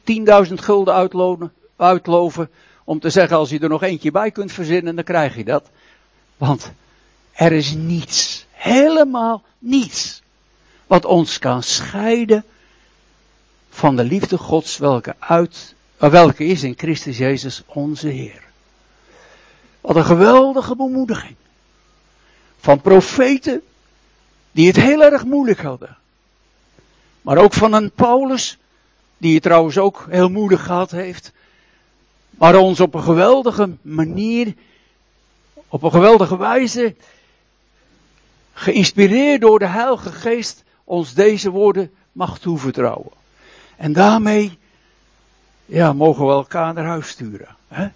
10.000 0.47 0.53
gulden 0.53 0.93
uitloven, 0.93 1.53
uitloven 1.75 2.49
om 2.83 2.99
te 2.99 3.09
zeggen 3.09 3.37
als 3.37 3.49
je 3.49 3.59
er 3.59 3.69
nog 3.69 3.83
eentje 3.83 4.11
bij 4.11 4.31
kunt 4.31 4.51
verzinnen, 4.51 4.95
dan 4.95 5.03
krijg 5.03 5.35
je 5.35 5.43
dat. 5.43 5.69
Want 6.37 6.71
er 7.31 7.51
is 7.51 7.73
niets, 7.73 8.45
helemaal 8.51 9.43
niets, 9.59 10.21
wat 10.87 11.05
ons 11.05 11.39
kan 11.39 11.63
scheiden 11.63 12.43
van 13.69 13.95
de 13.95 14.03
liefde 14.03 14.37
Gods 14.37 14.77
welke, 14.77 15.15
uit, 15.19 15.75
eh, 16.05 16.11
welke 16.11 16.45
is 16.45 16.63
in 16.63 16.73
Christus 16.77 17.17
Jezus 17.17 17.63
onze 17.65 18.07
Heer. 18.07 18.43
Wat 19.81 19.95
een 19.95 20.05
geweldige 20.05 20.75
bemoediging. 20.75 21.35
Van 22.59 22.81
profeten 22.81 23.61
die 24.51 24.67
het 24.67 24.75
heel 24.75 25.03
erg 25.03 25.25
moeilijk 25.25 25.61
hadden. 25.61 25.97
Maar 27.21 27.37
ook 27.37 27.53
van 27.53 27.73
een 27.73 27.91
Paulus, 27.91 28.57
die 29.17 29.33
het 29.33 29.43
trouwens 29.43 29.77
ook 29.77 30.05
heel 30.09 30.29
moeilijk 30.29 30.61
gehad 30.61 30.91
heeft. 30.91 31.31
Maar 32.29 32.55
ons 32.55 32.79
op 32.79 32.93
een 32.93 33.03
geweldige 33.03 33.69
manier, 33.81 34.53
op 35.67 35.83
een 35.83 35.91
geweldige 35.91 36.37
wijze, 36.37 36.95
geïnspireerd 38.53 39.41
door 39.41 39.59
de 39.59 39.67
Heilige 39.67 40.11
Geest, 40.11 40.63
ons 40.83 41.13
deze 41.13 41.49
woorden 41.49 41.91
mag 42.11 42.39
toevertrouwen. 42.39 43.11
En 43.75 43.93
daarmee, 43.93 44.57
ja, 45.65 45.93
mogen 45.93 46.25
we 46.25 46.31
elkaar 46.31 46.73
naar 46.73 46.85
huis 46.85 47.07
sturen. 47.07 47.55
Hè? 47.67 47.87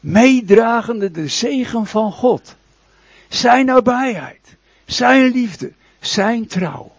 Meedragende 0.00 1.10
de 1.10 1.28
zegen 1.28 1.86
van 1.86 2.12
God. 2.12 2.56
Zijn 3.28 3.66
nabijheid. 3.66 4.56
Zijn 4.84 5.32
liefde. 5.32 5.72
Zijn 6.00 6.46
trouw. 6.46 6.92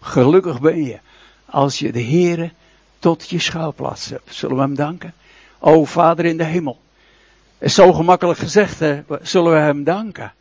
Gelukkig 0.00 0.60
ben 0.60 0.84
je 0.84 0.98
als 1.44 1.78
je 1.78 1.92
de 1.92 2.02
Heere 2.02 2.50
tot 2.98 3.30
je 3.30 3.38
schuilplaats 3.38 4.08
hebt. 4.08 4.34
Zullen 4.34 4.56
we 4.56 4.62
hem 4.62 4.74
danken? 4.74 5.14
O 5.58 5.84
Vader 5.84 6.24
in 6.24 6.36
de 6.36 6.44
hemel. 6.44 6.80
Is 7.58 7.74
zo 7.74 7.92
gemakkelijk 7.92 8.38
gezegd, 8.38 8.78
hè? 8.78 9.02
zullen 9.22 9.52
we 9.52 9.58
hem 9.58 9.84
danken. 9.84 10.32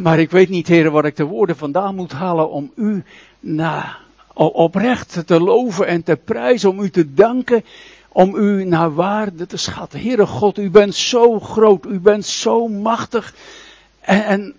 Maar 0.00 0.18
ik 0.18 0.30
weet 0.30 0.48
niet, 0.48 0.68
heren, 0.68 0.92
wat 0.92 1.04
ik 1.04 1.16
de 1.16 1.24
woorden 1.24 1.56
vandaan 1.56 1.94
moet 1.94 2.12
halen 2.12 2.50
om 2.50 2.72
u 2.76 3.04
na, 3.40 3.96
oprecht 4.44 5.26
te 5.26 5.40
loven 5.40 5.86
en 5.86 6.02
te 6.02 6.16
prijzen, 6.16 6.70
om 6.70 6.80
u 6.80 6.90
te 6.90 7.14
danken, 7.14 7.64
om 8.08 8.36
u 8.36 8.64
naar 8.64 8.94
waarde 8.94 9.46
te 9.46 9.56
schatten. 9.56 10.00
Heere 10.00 10.26
God, 10.26 10.58
u 10.58 10.70
bent 10.70 10.94
zo 10.94 11.40
groot, 11.40 11.86
u 11.86 12.00
bent 12.00 12.26
zo 12.26 12.68
machtig. 12.68 13.34
En, 14.00 14.24
en 14.24 14.54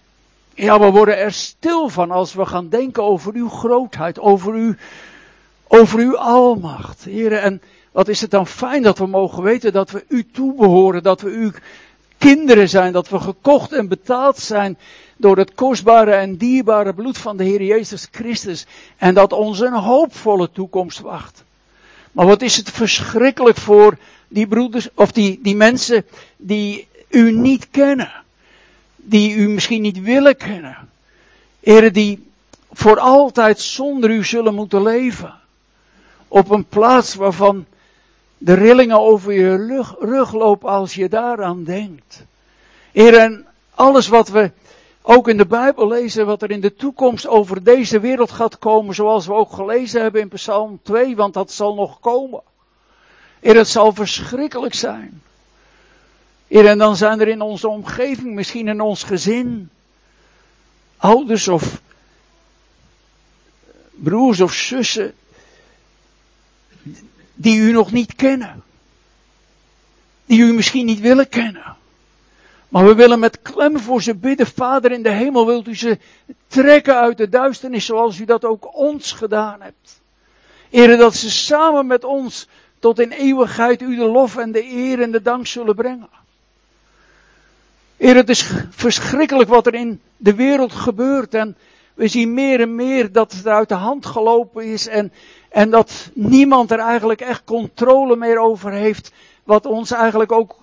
ja, 0.54 0.80
we 0.80 0.92
worden 0.92 1.18
er 1.18 1.32
stil 1.32 1.90
van 1.90 2.12
als 2.12 2.34
we 2.34 2.46
gaan 2.46 2.70
denken 2.70 3.04
over 3.04 3.34
uw 3.34 3.50
grootheid, 3.50 4.20
over 4.20 4.54
uw, 4.54 4.74
over 5.68 6.00
uw 6.00 6.18
almacht. 6.18 7.04
Heren, 7.04 7.42
en 7.42 7.62
wat 7.92 8.08
is 8.08 8.22
het 8.22 8.32
dan 8.32 8.48
fijn 8.48 8.84
dat 8.84 8.98
we 8.98 9.08
mogen 9.08 9.44
weten 9.44 9.74
dat 9.74 9.92
we 9.92 10.06
u 10.08 10.26
toebehoren, 10.32 11.04
dat 11.04 11.22
we 11.22 11.30
uw 11.30 11.52
kinderen 12.18 12.70
zijn, 12.70 12.94
dat 12.94 13.10
we 13.10 13.20
gekocht 13.20 13.74
en 13.74 13.88
betaald 13.88 14.38
zijn 14.38 14.78
door 15.18 15.38
het 15.38 15.54
kostbare 15.54 16.12
en 16.12 16.36
dierbare 16.36 16.94
bloed 16.94 17.18
van 17.18 17.38
de 17.38 17.44
Heer 17.44 17.64
Jezus 17.64 18.08
Christus. 18.12 18.66
En 18.98 19.14
dat 19.14 19.34
ons 19.34 19.60
een 19.60 19.74
hoopvolle 19.74 20.52
toekomst 20.52 21.00
wacht. 21.00 21.44
Maar 22.12 22.26
wat 22.26 22.42
is 22.42 22.58
het 22.58 22.72
verschrikkelijk 22.72 23.58
voor 23.58 23.98
die 24.28 24.48
broeders, 24.48 24.90
of 24.94 25.12
die, 25.12 25.40
die 25.44 25.56
mensen 25.56 26.06
die 26.38 26.88
u 27.10 27.32
niet 27.32 27.68
kennen. 27.72 28.12
Die 28.96 29.36
u 29.36 29.50
misschien 29.50 29.82
niet 29.82 30.02
willen 30.02 30.38
kennen. 30.38 30.90
Heren 31.60 31.94
die 31.94 32.26
voor 32.72 33.00
altijd 33.00 33.60
zonder 33.60 34.10
u 34.10 34.26
zullen 34.26 34.56
moeten 34.56 34.84
leven. 34.84 35.34
Op 36.28 36.50
een 36.50 36.66
plaats 36.66 37.16
waarvan 37.16 37.66
de 38.38 38.54
rillingen 38.54 39.00
over 39.00 39.34
je 39.34 39.56
rug, 40.00 40.34
lopen 40.34 40.70
als 40.70 40.94
je 40.94 41.10
daaraan 41.10 41.64
denkt. 41.64 42.26
Heer, 42.92 43.18
en 43.18 43.46
alles 43.76 44.08
wat 44.08 44.30
we 44.30 44.52
ook 45.10 45.28
in 45.28 45.38
de 45.38 45.46
Bijbel 45.46 45.88
lezen, 45.88 46.26
wat 46.26 46.42
er 46.42 46.52
in 46.52 46.62
de 46.62 46.76
toekomst 46.76 47.28
over 47.28 47.64
deze 47.64 48.00
wereld 48.00 48.32
gaat 48.32 48.60
komen, 48.60 48.96
zoals 48.96 49.26
we 49.26 49.34
ook 49.34 49.52
gelezen 49.52 50.02
hebben 50.02 50.22
in 50.22 50.28
Psalm 50.28 50.80
2, 50.84 51.16
want 51.16 51.34
dat 51.34 51.52
zal 51.52 51.76
nog 51.76 52.00
komen. 52.00 52.42
Heer, 53.40 53.56
het 53.56 53.68
zal 53.68 53.94
verschrikkelijk 53.94 54.74
zijn. 54.74 55.22
En 56.48 56.78
dan 56.78 56.96
zijn 56.96 57.20
er 57.20 57.28
in 57.28 57.42
onze 57.42 57.68
omgeving, 57.68 58.34
misschien 58.34 58.68
in 58.68 58.82
ons 58.82 59.04
gezin, 59.04 59.70
ouders 60.98 61.48
of 61.48 61.82
broers 63.90 64.42
of 64.42 64.54
zussen, 64.54 65.14
die 67.34 67.60
u 67.60 67.72
nog 67.72 67.92
niet 67.92 68.16
kennen. 68.16 68.64
Die 70.26 70.40
u 70.40 70.54
misschien 70.54 70.86
niet 70.86 71.00
willen 71.00 71.30
kennen. 71.30 71.77
Maar 72.70 72.86
we 72.86 72.96
willen 72.96 73.20
met 73.20 73.42
klem 73.42 73.80
voor 73.80 74.02
ze 74.02 74.16
bidden. 74.16 74.48
Vader 74.48 74.92
in 74.92 75.04
de 75.04 75.10
hemel, 75.10 75.46
wilt 75.46 75.68
u 75.68 75.76
ze 75.76 75.98
trekken 76.48 76.96
uit 76.96 77.18
de 77.18 77.30
duisternis 77.30 77.86
zoals 77.86 78.20
u 78.20 78.26
dat 78.26 78.46
ook 78.46 78.76
ons 78.76 79.12
gedaan 79.12 79.62
hebt. 79.62 80.02
Ere 80.70 80.96
dat 80.98 81.16
ze 81.16 81.32
samen 81.32 81.88
met 81.88 82.04
ons 82.04 82.48
tot 82.80 83.00
in 83.00 83.12
eeuwigheid 83.12 83.82
u 83.82 83.96
de 83.96 84.06
lof 84.06 84.38
en 84.38 84.52
de 84.52 84.72
eer 84.72 85.02
en 85.02 85.12
de 85.12 85.22
dank 85.22 85.48
zullen 85.48 85.76
brengen. 85.76 86.10
Heer, 87.98 88.16
het 88.16 88.30
is 88.30 88.52
verschrikkelijk 88.70 89.50
wat 89.50 89.68
er 89.68 89.74
in 89.74 90.02
de 90.18 90.36
wereld 90.36 90.72
gebeurt. 90.72 91.34
En 91.34 91.58
we 91.94 92.08
zien 92.08 92.34
meer 92.34 92.60
en 92.60 92.76
meer 92.76 93.12
dat 93.12 93.32
het 93.32 93.48
uit 93.48 93.70
de 93.70 93.76
hand 93.76 94.06
gelopen 94.06 94.64
is. 94.66 94.88
En, 94.88 95.12
en 95.50 95.70
dat 95.70 96.10
niemand 96.14 96.72
er 96.72 96.80
eigenlijk 96.80 97.22
echt 97.22 97.44
controle 97.44 98.16
meer 98.16 98.40
over 98.40 98.72
heeft. 98.72 99.12
Wat 99.44 99.66
ons 99.66 99.92
eigenlijk 99.92 100.32
ook 100.32 100.56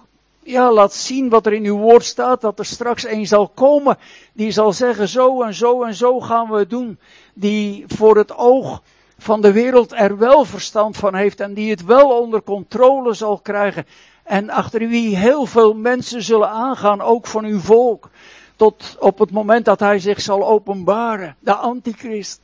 ja, 0.45 0.73
laat 0.73 0.95
zien 0.95 1.29
wat 1.29 1.47
er 1.47 1.53
in 1.53 1.65
uw 1.65 1.77
woord 1.77 2.05
staat. 2.05 2.41
Dat 2.41 2.59
er 2.59 2.65
straks 2.65 3.07
een 3.07 3.27
zal 3.27 3.49
komen. 3.49 3.99
Die 4.33 4.51
zal 4.51 4.73
zeggen 4.73 5.09
zo 5.09 5.43
en 5.43 5.55
zo 5.55 5.83
en 5.83 5.95
zo 5.95 6.21
gaan 6.21 6.51
we 6.51 6.59
het 6.59 6.71
doen. 6.71 6.99
Die 7.35 7.85
voor 7.87 8.17
het 8.17 8.37
oog 8.37 8.83
van 9.19 9.41
de 9.41 9.53
wereld 9.53 9.93
er 9.93 10.19
wel 10.19 10.45
verstand 10.45 10.97
van 10.97 11.15
heeft. 11.15 11.41
En 11.41 11.55
die 11.55 11.71
het 11.71 11.85
wel 11.85 12.21
onder 12.21 12.43
controle 12.43 13.15
zal 13.15 13.39
krijgen. 13.39 13.87
En 14.23 14.51
achter 14.51 14.89
wie 14.89 15.17
heel 15.17 15.47
veel 15.47 15.75
mensen 15.75 16.23
zullen 16.23 16.51
aangaan, 16.51 17.01
ook 17.01 17.27
van 17.27 17.45
uw 17.45 17.61
volk. 17.61 18.11
Tot 18.57 18.97
op 18.99 19.19
het 19.19 19.31
moment 19.31 19.65
dat 19.65 19.81
hij 19.81 19.99
zich 19.99 20.21
zal 20.21 20.47
openbaren. 20.47 21.37
De 21.39 21.55
antichrist. 21.55 22.41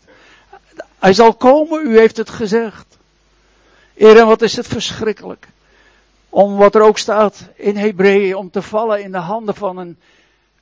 Hij 0.98 1.12
zal 1.12 1.34
komen, 1.34 1.86
u 1.86 1.98
heeft 1.98 2.16
het 2.16 2.30
gezegd. 2.30 2.98
Heer, 3.94 4.18
en 4.18 4.26
wat 4.26 4.42
is 4.42 4.57
het 4.57 4.66
verschrikkelijk. 4.66 5.48
Om 6.30 6.56
wat 6.56 6.74
er 6.74 6.82
ook 6.82 6.98
staat 6.98 7.48
in 7.56 7.76
Hebreeën, 7.76 8.36
om 8.36 8.50
te 8.50 8.62
vallen 8.62 9.02
in 9.02 9.12
de 9.12 9.18
handen 9.18 9.54
van 9.54 9.76
een 9.76 9.98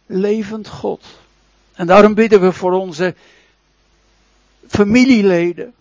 levend 0.06 0.68
God. 0.68 1.04
En 1.74 1.86
daarom 1.86 2.14
bidden 2.14 2.40
we 2.40 2.52
voor 2.52 2.72
onze 2.72 3.14
familieleden. 4.68 5.74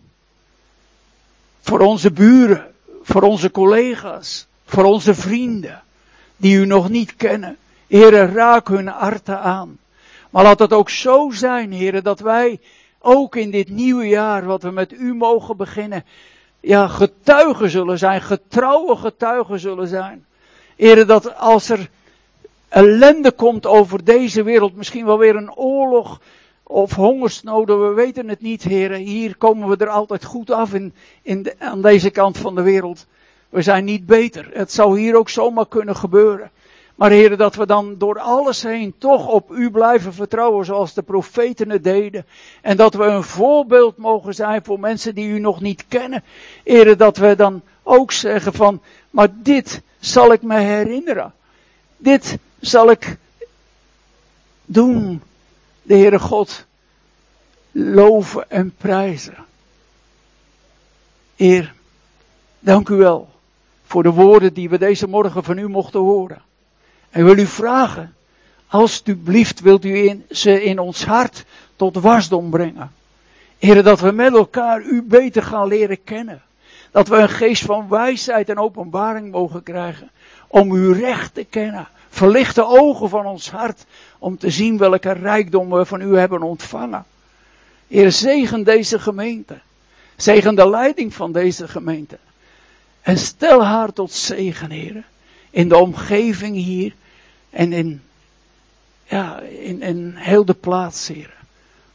Voor 1.61 1.79
onze 1.79 2.11
buren, 2.11 2.73
voor 3.01 3.21
onze 3.21 3.51
collega's, 3.51 4.47
voor 4.65 4.83
onze 4.83 5.15
vrienden, 5.15 5.83
die 6.37 6.57
u 6.57 6.65
nog 6.65 6.89
niet 6.89 7.15
kennen. 7.15 7.57
Heere, 7.87 8.25
raak 8.25 8.67
hun 8.67 8.87
harten 8.87 9.41
aan. 9.41 9.77
Maar 10.29 10.43
laat 10.43 10.59
het 10.59 10.73
ook 10.73 10.89
zo 10.89 11.29
zijn, 11.31 11.71
heren, 11.71 12.03
dat 12.03 12.19
wij 12.19 12.59
ook 12.99 13.35
in 13.35 13.51
dit 13.51 13.69
nieuwe 13.69 14.07
jaar, 14.07 14.45
wat 14.45 14.61
we 14.61 14.71
met 14.71 14.91
u 14.91 15.13
mogen 15.13 15.57
beginnen, 15.57 16.05
ja, 16.59 16.87
getuigen 16.87 17.69
zullen 17.69 17.97
zijn, 17.97 18.21
getrouwe 18.21 18.95
getuigen 18.95 19.59
zullen 19.59 19.87
zijn. 19.87 20.25
Heren, 20.75 21.07
dat 21.07 21.35
als 21.37 21.69
er 21.69 21.89
ellende 22.67 23.31
komt 23.31 23.65
over 23.65 24.03
deze 24.03 24.43
wereld, 24.43 24.75
misschien 24.75 25.05
wel 25.05 25.17
weer 25.17 25.35
een 25.35 25.55
oorlog 25.55 26.19
of 26.63 26.93
hongersnoden, 26.93 27.87
we 27.87 27.93
weten 27.93 28.29
het 28.29 28.41
niet, 28.41 28.63
heren. 28.63 28.99
Hier 28.99 29.37
komen 29.37 29.69
we 29.69 29.77
er 29.77 29.89
altijd 29.89 30.25
goed 30.25 30.51
af 30.51 30.73
in, 30.73 30.93
in 31.21 31.51
aan 31.57 31.81
deze 31.81 32.09
kant 32.09 32.37
van 32.37 32.55
de 32.55 32.61
wereld. 32.61 33.05
We 33.49 33.61
zijn 33.61 33.85
niet 33.85 34.05
beter. 34.05 34.49
Het 34.53 34.71
zou 34.71 34.99
hier 34.99 35.17
ook 35.17 35.29
zomaar 35.29 35.67
kunnen 35.67 35.95
gebeuren. 35.95 36.51
Maar 36.97 37.11
heren, 37.11 37.37
dat 37.37 37.55
we 37.55 37.65
dan 37.65 37.95
door 37.97 38.19
alles 38.19 38.63
heen 38.63 38.93
toch 38.97 39.27
op 39.27 39.51
u 39.51 39.71
blijven 39.71 40.13
vertrouwen 40.13 40.65
zoals 40.65 40.93
de 40.93 41.01
profeten 41.01 41.69
het 41.69 41.83
deden. 41.83 42.25
En 42.61 42.77
dat 42.77 42.93
we 42.93 43.03
een 43.03 43.23
voorbeeld 43.23 43.97
mogen 43.97 44.33
zijn 44.33 44.63
voor 44.63 44.79
mensen 44.79 45.15
die 45.15 45.29
u 45.29 45.39
nog 45.39 45.61
niet 45.61 45.85
kennen. 45.87 46.23
Heren, 46.63 46.97
dat 46.97 47.17
we 47.17 47.35
dan 47.35 47.61
ook 47.83 48.11
zeggen 48.11 48.53
van, 48.53 48.81
maar 49.09 49.27
dit 49.33 49.81
zal 49.99 50.31
ik 50.31 50.41
me 50.41 50.59
herinneren. 50.59 51.33
Dit 51.97 52.37
zal 52.59 52.91
ik 52.91 53.17
doen. 54.65 55.21
De 55.81 55.93
Heere 55.93 56.19
God 56.19 56.65
loven 57.71 58.49
en 58.49 58.75
prijzen. 58.77 59.37
Heer, 61.35 61.73
dank 62.59 62.89
u 62.89 62.95
wel 62.95 63.29
voor 63.85 64.03
de 64.03 64.11
woorden 64.11 64.53
die 64.53 64.69
we 64.69 64.77
deze 64.77 65.07
morgen 65.07 65.43
van 65.43 65.57
u 65.57 65.67
mochten 65.67 65.99
horen. 65.99 66.45
En 67.09 67.25
wil 67.25 67.37
u 67.37 67.45
vragen, 67.45 68.15
alstublieft 68.67 69.59
wilt 69.59 69.85
u 69.85 70.07
in, 70.07 70.25
ze 70.31 70.63
in 70.63 70.79
ons 70.79 71.05
hart 71.05 71.45
tot 71.75 71.95
wasdom 71.95 72.49
brengen. 72.49 72.91
Heren, 73.57 73.83
dat 73.83 73.99
we 73.99 74.11
met 74.11 74.33
elkaar 74.33 74.81
u 74.81 75.01
beter 75.01 75.43
gaan 75.43 75.67
leren 75.67 76.03
kennen. 76.03 76.41
Dat 76.91 77.07
we 77.07 77.15
een 77.15 77.29
geest 77.29 77.63
van 77.63 77.89
wijsheid 77.89 78.49
en 78.49 78.57
openbaring 78.57 79.31
mogen 79.31 79.63
krijgen. 79.63 80.09
Om 80.47 80.71
u 80.71 80.93
recht 80.93 81.33
te 81.33 81.43
kennen. 81.43 81.87
Verlicht 82.09 82.55
de 82.55 82.65
ogen 82.65 83.09
van 83.09 83.25
ons 83.25 83.49
hart. 83.49 83.85
Om 84.19 84.37
te 84.37 84.49
zien 84.49 84.77
welke 84.77 85.11
rijkdom 85.11 85.69
we 85.69 85.85
van 85.85 86.01
u 86.01 86.17
hebben 86.17 86.41
ontvangen. 86.41 87.05
Heer, 87.87 88.11
zegen 88.11 88.63
deze 88.63 88.99
gemeente. 88.99 89.59
Zegen 90.15 90.55
de 90.55 90.69
leiding 90.69 91.13
van 91.13 91.31
deze 91.31 91.67
gemeente. 91.67 92.17
En 93.01 93.17
stel 93.17 93.63
haar 93.63 93.93
tot 93.93 94.11
zegen, 94.11 94.71
heren. 94.71 95.05
In 95.49 95.69
de 95.69 95.77
omgeving 95.77 96.55
hier. 96.55 96.93
En 97.49 97.73
in, 97.73 98.01
ja, 99.03 99.39
in, 99.39 99.81
in 99.81 100.13
heel 100.15 100.45
de 100.45 100.53
plaats, 100.53 101.07
heren. 101.07 101.31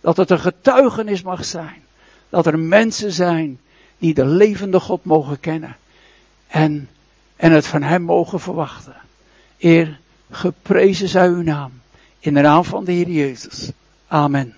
Dat 0.00 0.16
het 0.16 0.30
een 0.30 0.40
getuigenis 0.40 1.22
mag 1.22 1.44
zijn. 1.44 1.82
Dat 2.28 2.46
er 2.46 2.58
mensen 2.58 3.12
zijn 3.12 3.60
die 3.98 4.14
de 4.14 4.26
levende 4.26 4.80
God 4.80 5.04
mogen 5.04 5.40
kennen. 5.40 5.76
En, 6.46 6.88
en 7.36 7.52
het 7.52 7.66
van 7.66 7.82
Hem 7.82 8.02
mogen 8.02 8.40
verwachten. 8.40 8.96
Eer, 9.58 9.98
geprezen 10.30 11.08
zij 11.08 11.28
uw 11.28 11.42
naam. 11.42 11.72
In 12.18 12.34
de 12.34 12.40
naam 12.40 12.64
van 12.64 12.84
de 12.84 12.92
Heer 12.92 13.08
Jezus. 13.08 13.70
Amen. 14.06 14.54